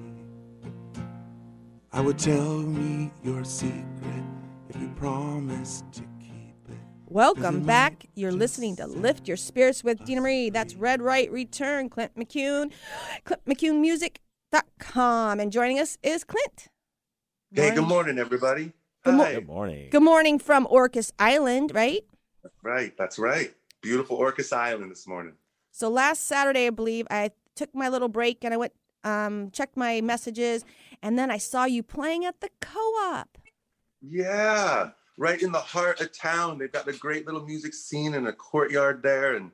[1.92, 4.24] I would tell me your secret
[4.70, 6.78] if you promised to keep it.
[7.08, 8.06] Welcome back.
[8.16, 10.50] You're listening to Lift Your Spirits with Dina Marie.
[10.50, 12.72] That's Red Right Return, Clint McCune,
[13.26, 15.42] ClintMcCuneMusic.com.
[15.42, 16.70] And joining us is Clint.
[17.52, 18.72] Hey, good morning, everybody.
[19.10, 19.90] Good, mo- Good morning.
[19.90, 22.04] good morning from Orcas Island, right?
[22.62, 23.54] Right, that's right.
[23.82, 25.34] Beautiful Orcas Island this morning.
[25.72, 29.76] So last Saturday, I believe, I took my little break and I went, um, checked
[29.76, 30.64] my messages,
[31.02, 33.38] and then I saw you playing at the co-op.
[34.02, 36.60] Yeah, right in the heart of town.
[36.60, 39.52] They've got a great little music scene in a courtyard there, and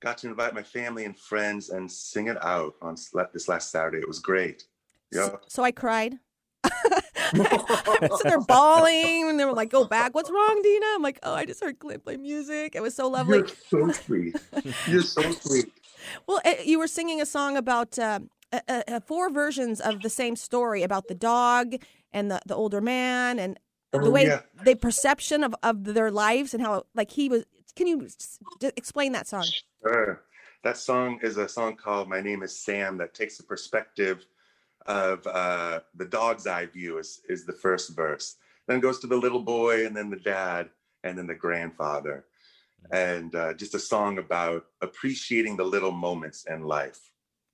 [0.00, 2.96] got to invite my family and friends and sing it out on
[3.32, 3.98] this last Saturday.
[3.98, 4.64] It was great.
[5.12, 5.26] Yeah.
[5.28, 6.18] So, so I cried.
[7.34, 10.14] Was there bawling, and they were like, "Go back!
[10.14, 12.74] What's wrong, Dina?" I'm like, "Oh, I just heard Clint play music.
[12.74, 14.36] It was so lovely." You're so sweet.
[14.86, 15.66] You're so sweet.
[16.26, 18.20] Well, uh, you were singing a song about uh,
[18.52, 21.74] uh, uh, four versions of the same story about the dog
[22.12, 23.58] and the, the older man and
[23.92, 24.42] the Oh, way yeah.
[24.64, 27.44] the perception of, of their lives and how like he was.
[27.74, 28.08] Can you
[28.60, 29.44] d- explain that song?
[29.82, 30.22] Sure.
[30.64, 34.26] That song is a song called My Name is Sam that takes the perspective
[34.86, 38.36] of uh, the dog's eye view is, is the first verse.
[38.66, 40.70] Then it goes to the little boy and then the dad
[41.04, 42.24] and then the grandfather.
[42.90, 47.10] And uh, just a song about appreciating the little moments in life.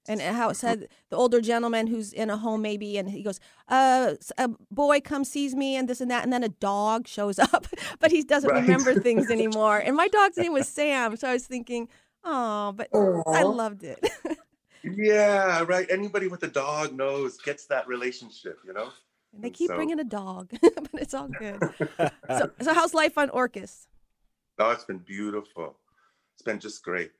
[0.09, 3.39] And how it said the older gentleman who's in a home maybe, and he goes,
[3.69, 7.39] uh, "A boy comes sees me and this and that," and then a dog shows
[7.53, 7.69] up,
[8.01, 8.63] but he doesn't Right.
[8.63, 9.79] remember things anymore.
[9.79, 11.89] And my dog's name was Sam, so I was thinking,
[12.25, 12.91] "Oh, but
[13.33, 14.05] I loved it."
[14.85, 15.87] Yeah, right.
[15.91, 18.91] Anybody with a dog knows, gets that relationship, you know?
[19.35, 21.59] And they keep So- bringing a dog, but it's all good.
[22.29, 23.87] so, so how's life on Orcas?
[24.59, 25.77] Oh, it's been beautiful.
[26.35, 27.13] It's been just great.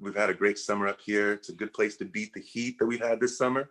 [0.00, 1.32] We've had a great summer up here.
[1.32, 3.70] It's a good place to beat the heat that we've had this summer.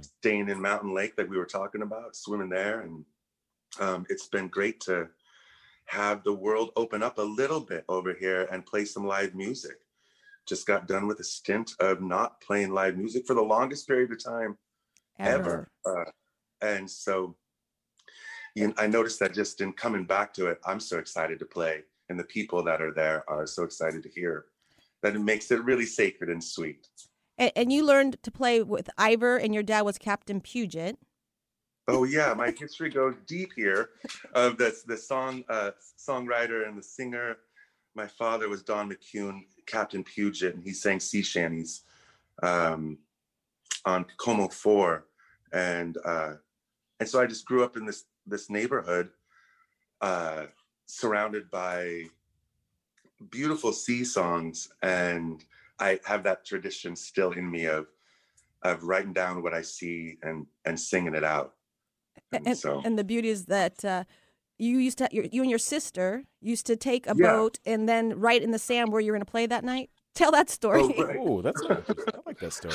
[0.00, 3.04] Staying in Mountain Lake that we were talking about, swimming there, and
[3.80, 5.08] um, it's been great to
[5.86, 9.80] have the world open up a little bit over here and play some live music.
[10.46, 14.12] Just got done with a stint of not playing live music for the longest period
[14.12, 14.56] of time
[15.18, 15.70] ever.
[15.86, 16.04] Uh,
[16.60, 17.36] and so
[18.54, 21.82] you I noticed that just in coming back to it, I'm so excited to play.
[22.08, 24.46] And the people that are there are so excited to hear
[25.02, 26.86] that it makes it really sacred and sweet.
[27.38, 30.98] And, and you learned to play with Ivar, and your dad was Captain Puget.
[31.88, 33.90] Oh yeah, my history goes deep here
[34.34, 37.36] of the the song uh, songwriter and the singer.
[37.94, 41.82] My father was Don McCune, Captain Puget, and he sang sea shanties
[42.42, 42.98] um,
[43.84, 45.06] on KOMO Four,
[45.52, 46.34] and uh,
[46.98, 49.10] and so I just grew up in this this neighborhood,
[50.00, 50.46] uh,
[50.86, 52.04] surrounded by
[53.30, 55.44] beautiful sea songs, and
[55.78, 57.86] I have that tradition still in me of
[58.62, 61.54] of writing down what I see and and singing it out.
[62.32, 64.04] And, and, so and the beauty is that uh,
[64.58, 67.32] you used to, you and your sister used to take a Yeah.
[67.32, 69.90] boat and then write in the sand where you were going to play that night.
[70.14, 70.82] Tell that story.
[70.82, 71.16] Oh, right.
[71.18, 71.82] Oh, that's I
[72.24, 72.74] like that story.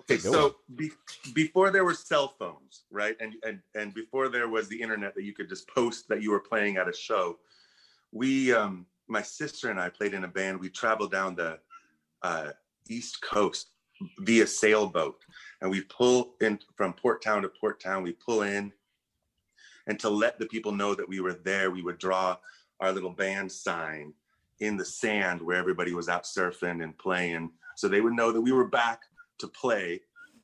[0.00, 0.90] Okay, so be,
[1.32, 5.22] before there were cell phones, right, and and and before there was the internet that
[5.22, 7.38] you could just post that you were playing at a show,
[8.10, 10.58] we, um, my sister and I played in a band.
[10.58, 11.60] We traveled down the
[12.22, 12.50] uh,
[12.88, 13.70] East Coast
[14.18, 15.20] via sailboat,
[15.60, 18.02] and we pull in from port town to port town.
[18.02, 18.72] We pull in,
[19.86, 22.36] and to let the people know that we were there, we would draw
[22.80, 24.12] our little band sign
[24.60, 28.40] in the sand where everybody was out surfing and playing, so they would know that
[28.40, 29.00] we were back
[29.38, 30.00] to play,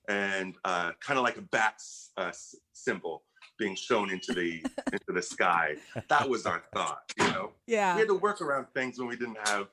[0.09, 1.81] and uh, kind of like a bat
[2.17, 2.33] uh,
[2.73, 3.23] symbol
[3.59, 5.77] being shown into the into the sky.
[6.09, 7.53] That was our thought, you know.
[7.67, 7.95] Yeah.
[7.95, 9.69] We had to work around things when we didn't have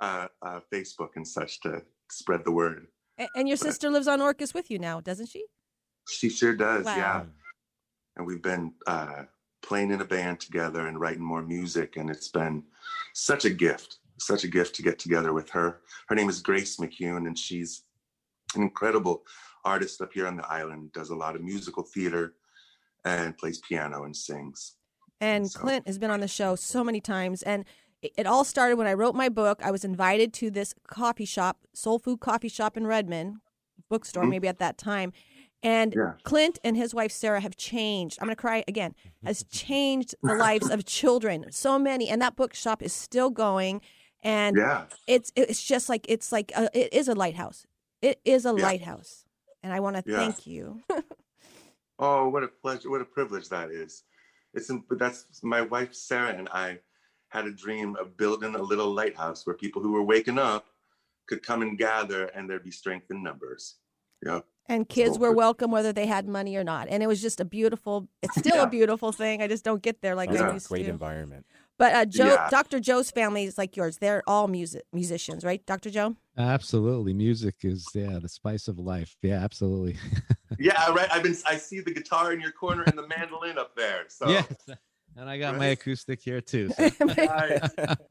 [0.00, 2.86] uh, uh, Facebook and such to spread the word.
[3.34, 5.44] And your sister lives on Orcas with you now, doesn't she?
[6.08, 6.96] She sure does, Wow.
[6.96, 7.22] yeah.
[8.20, 9.22] And we've been uh,
[9.62, 12.62] playing in a band together and writing more music, and it's been
[13.14, 15.80] such a gift, such a gift to get together with her.
[16.06, 17.84] Her name is Grace McCune, and she's
[18.54, 19.22] an incredible
[19.64, 20.92] artist up here on the island.
[20.92, 22.34] Does a lot of musical theater
[23.06, 24.74] and plays piano and sings.
[25.22, 27.42] And Clint has been on the show so many times.
[27.42, 27.64] And
[28.02, 29.60] it, all started when I wrote my book.
[29.64, 33.36] I was invited to this coffee shop, Soul Food Coffee Shop in Redmond,
[33.88, 34.30] bookstore Mhm.
[34.30, 35.14] maybe at that time.
[35.62, 36.14] And Yeah.
[36.22, 38.18] Clint and his wife Sarah have changed.
[38.20, 38.94] I'm going to cry again.
[39.24, 41.52] Has changed the lives of children.
[41.52, 43.82] So many, and that bookshop is still going.
[44.22, 44.86] And Yeah.
[45.06, 47.66] it's it's just like it's like a, it is a lighthouse.
[48.00, 48.62] It is a Yeah.
[48.64, 49.24] lighthouse,
[49.62, 50.82] and I want to thank you.
[52.02, 52.88] Oh, what a pleasure!
[52.88, 54.04] What a privilege that is.
[54.54, 56.78] It's that's my wife Sarah and I
[57.28, 60.64] had a dream of building a little lighthouse where people who were waking up
[61.28, 63.76] could come and gather, and there'd be strength in numbers.
[64.24, 64.40] Yeah.
[64.66, 66.86] And kids were welcome whether they had money or not.
[66.88, 68.62] And it was just a beautiful, it's still Yeah.
[68.62, 69.42] a beautiful thing.
[69.42, 70.90] I just don't get there like Sounds I like a used great to.
[70.90, 71.44] environment.
[71.76, 72.48] But uh, Joe, Yeah.
[72.50, 72.78] Dr.
[72.78, 73.96] Joe's family is like yours.
[73.98, 75.90] They're all music musicians, right, Dr.
[75.90, 76.14] Joe?
[76.38, 79.16] Absolutely, music is yeah the spice of life.
[79.22, 79.96] Yeah, absolutely.
[80.58, 81.08] Yeah, right.
[81.12, 81.36] I've been.
[81.46, 84.04] I see the guitar in your corner and the mandolin up there.
[84.08, 84.46] So Yes,
[85.16, 86.70] and I got my acoustic here too.
[86.76, 87.60] so- Nice.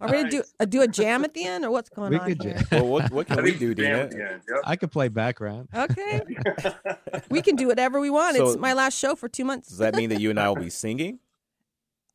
[0.02, 2.20] Are we gonna do uh, do a jam at the end, or what's going We
[2.20, 2.54] on could here?
[2.56, 2.66] jam.
[2.72, 3.98] Well, what, what can I we do, jam Dina?
[4.04, 4.60] at the end, yep.
[4.66, 5.70] I could play background.
[5.76, 6.22] Okay,
[7.30, 8.36] we can do whatever we want.
[8.38, 9.70] So- it's my last show for two months.
[9.70, 11.20] Does that mean that you and I will be singing?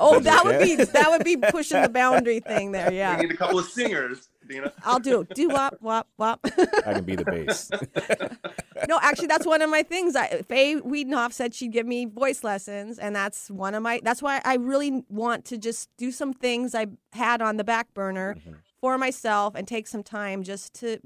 [0.01, 2.93] oh, that that would be that would be pushing the boundary thing there.
[2.93, 3.17] Yeah.
[3.17, 4.73] We need a couple of singers, Dina.
[4.85, 6.41] I'll do do wop wop wop.
[6.87, 7.71] I can be the bass.
[8.89, 10.17] no, actually, that's one of my things.
[10.17, 14.01] I, Faye Wiedenhoff said she'd give me voice lessons, and that's one of my.
[14.03, 17.93] That's why I really want to just do some things I had on the back
[17.95, 18.53] burner Mm-hmm.
[18.81, 20.99] for myself and take some time just to,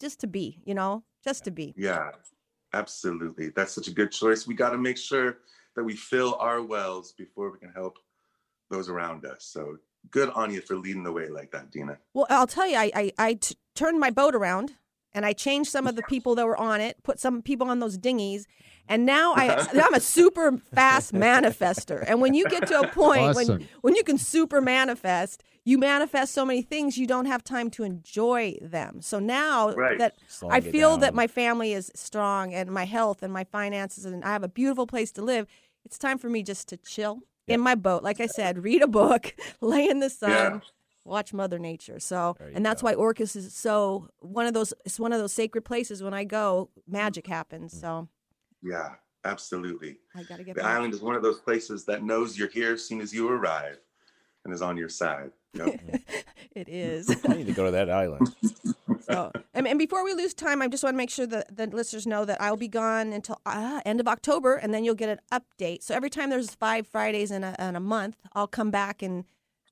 [0.00, 1.74] just to be, you know, just to be.
[1.76, 2.10] Yeah,
[2.72, 3.50] absolutely.
[3.50, 4.46] That's such a good choice.
[4.46, 5.38] We got to make sure
[5.76, 7.98] that we fill our wells before we can help
[8.70, 9.44] those around us.
[9.44, 9.76] So
[10.10, 11.98] good on you for leading the way like that, Dina.
[12.14, 14.72] Well, I'll tell you, I I, I t- turned my boat around
[15.14, 17.80] and I changed some of the people that were on it, put some people on
[17.80, 18.46] those dinghies,
[18.88, 22.04] and now I I'm a super fast manifester.
[22.06, 23.68] And when you get to a point when Awesome.
[23.82, 27.84] when you can super manifest, you manifest so many things you don't have time to
[27.84, 29.00] enjoy them.
[29.00, 29.98] So now Right.
[29.98, 33.44] that Slowing I it feel that my family is strong and my health and my
[33.44, 35.46] finances and I have a beautiful place to live,
[35.84, 38.02] it's time for me just to chill in my boat.
[38.02, 40.60] Like I said, read a book, lay in the sun, Yeah.
[41.04, 41.98] watch Mother Nature.
[41.98, 42.86] So, and that's go.
[42.86, 44.72] why Orcas is so one of those.
[44.84, 46.02] It's one of those sacred places.
[46.02, 47.78] When I go, magic happens.
[47.78, 48.08] So
[48.62, 48.90] Yeah,
[49.24, 49.98] absolutely.
[50.14, 50.76] I got to get The back.
[50.76, 53.78] island is one of those places that knows you're here as soon as you arrive
[54.44, 55.32] and is on your side.
[55.54, 55.80] Yep.
[56.54, 57.08] It is.
[57.28, 58.34] I need to go to that island.
[59.00, 61.66] So, and, and before we lose time, I just want to make sure that the
[61.66, 65.08] listeners know that I'll be gone until uh, end of October, and then you'll get
[65.08, 65.82] an update.
[65.82, 69.24] So every time there's five Fridays in a, in a month, I'll come back and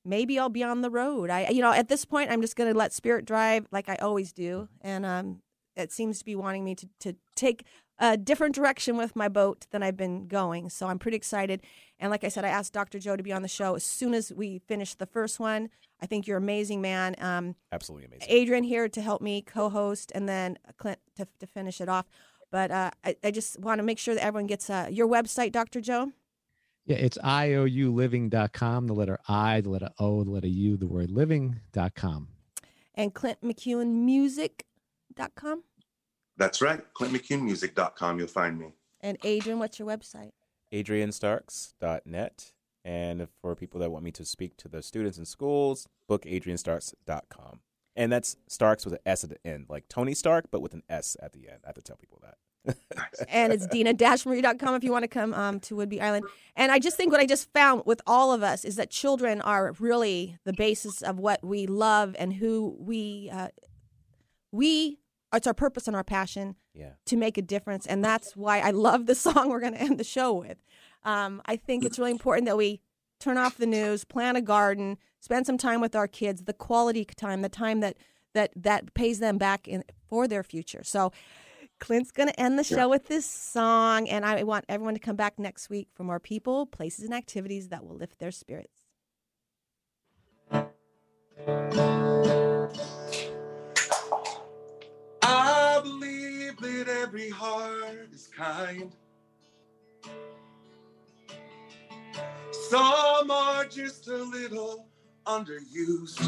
[0.03, 1.29] maybe I'll be on the road.
[1.29, 3.95] I, you know, at this point, I'm just going to let Spirit drive like I
[3.95, 5.41] always do, and um,
[5.77, 7.63] it seems to be wanting me to to take
[8.01, 10.71] a different direction with my boat than I've been going.
[10.71, 11.61] So I'm pretty excited.
[11.99, 12.97] And like I said, I asked Dr.
[12.97, 15.69] Joe to be on the show as soon as we finish the first one.
[16.01, 17.15] I think you're an amazing man.
[17.19, 18.25] Um, Absolutely amazing.
[18.27, 22.07] Adrian here to help me co-host, and then Clint to, to finish it off.
[22.49, 25.51] But uh, I, I just want to make sure that everyone gets uh, your website,
[25.51, 25.79] Dr.
[25.79, 26.11] Joe.
[26.85, 32.29] Yeah, it's iouliving.com, the letter I, the letter O, the letter U, the word living.com.
[32.95, 35.63] and clintmccunemusic.com.
[36.37, 36.81] That's right.
[36.93, 38.19] ClintMcCuneMusic.com.
[38.19, 38.73] You'll find me.
[39.01, 40.31] And Adrian, what's your website?
[40.71, 42.51] AdrianStarks.net.
[42.83, 47.59] And for people that want me to speak to the students in schools, book AdrianStarks.com.
[47.95, 50.83] And that's Starks with an S at the end, like Tony Stark, but with an
[50.89, 51.59] S at the end.
[51.63, 52.37] I have to tell people that.
[53.27, 56.25] and it's dina-marie.com if you want to come um, to Whidbey Island.
[56.55, 59.41] And I just think what I just found with all of us is that children
[59.41, 63.49] are really the basis of what we love and who we uh,
[64.51, 64.99] we
[65.33, 66.91] it's our purpose and our passion Yeah.
[67.05, 67.85] to make a difference.
[67.87, 70.57] And that's why I love the song we're going to end the show with.
[71.03, 72.81] Um, I think it's really important that we
[73.19, 77.05] turn off the news, plant a garden, spend some time with our kids, the quality
[77.05, 77.97] time, the time that
[78.33, 80.83] that that pays them back in for their future.
[80.83, 81.11] So
[81.79, 85.15] Clint's going to end the show with this song, and I want everyone to come
[85.15, 88.85] back next week for more people, places, and activities that will lift their spirits.
[96.83, 98.91] That every heart is kind.
[102.49, 104.87] Some are just a little
[105.27, 106.19] underused.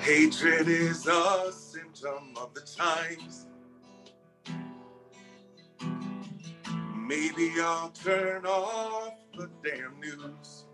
[0.00, 3.46] Hatred is a symptom of the times.
[6.94, 10.66] Maybe I'll turn off the damn news.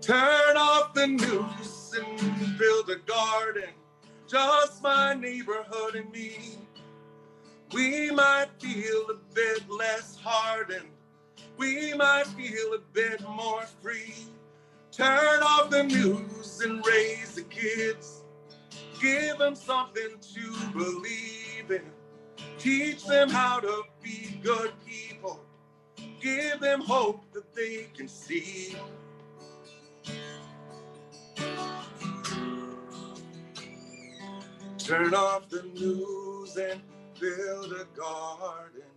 [0.00, 3.74] Turn off the news and build a garden.
[4.28, 6.58] Just my neighborhood and me.
[7.72, 10.90] We might feel a bit less hardened.
[11.56, 14.14] We might feel a bit more free.
[14.92, 18.22] Turn off the news and raise the kids.
[19.00, 21.90] Give them something to believe in.
[22.58, 25.40] Teach them how to be good people.
[26.20, 28.76] Give them hope that they can see.
[34.88, 36.80] Turn off the news and
[37.20, 38.88] build a garden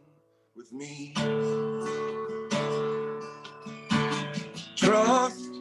[0.56, 1.14] with me.
[4.78, 5.52] Trust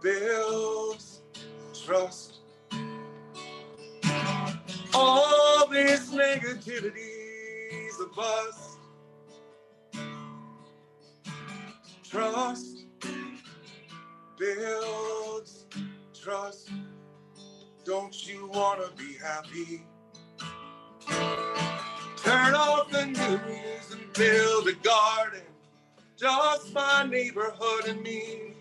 [0.00, 1.20] builds
[1.84, 2.38] trust.
[4.94, 8.78] All this negativity's a bust.
[12.02, 12.86] Trust
[14.38, 15.66] builds
[16.18, 16.70] trust.
[17.84, 19.82] Don't you wanna be happy?
[22.16, 25.42] Turn off the news and build a garden.
[26.16, 28.54] Just my neighborhood and me.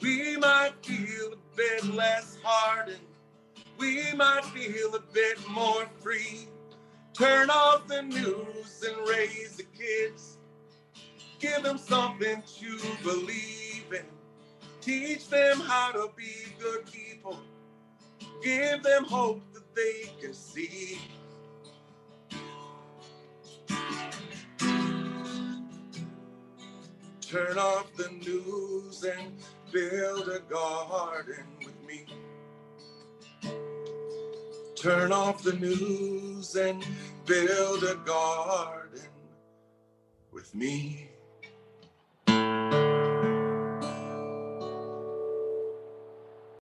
[0.00, 2.98] We might feel a bit less hardened.
[3.76, 6.48] We might feel a bit more free.
[7.12, 10.38] Turn off the news and raise the kids.
[11.40, 14.06] Give them something to believe in.
[14.80, 17.38] Teach them how to be good people.
[18.42, 20.98] Give them hope that they can see.
[27.20, 29.34] Turn off the news and
[29.70, 32.06] build a garden with me.
[34.76, 36.86] Turn off the news and
[37.26, 39.08] build a garden
[40.32, 41.07] with me.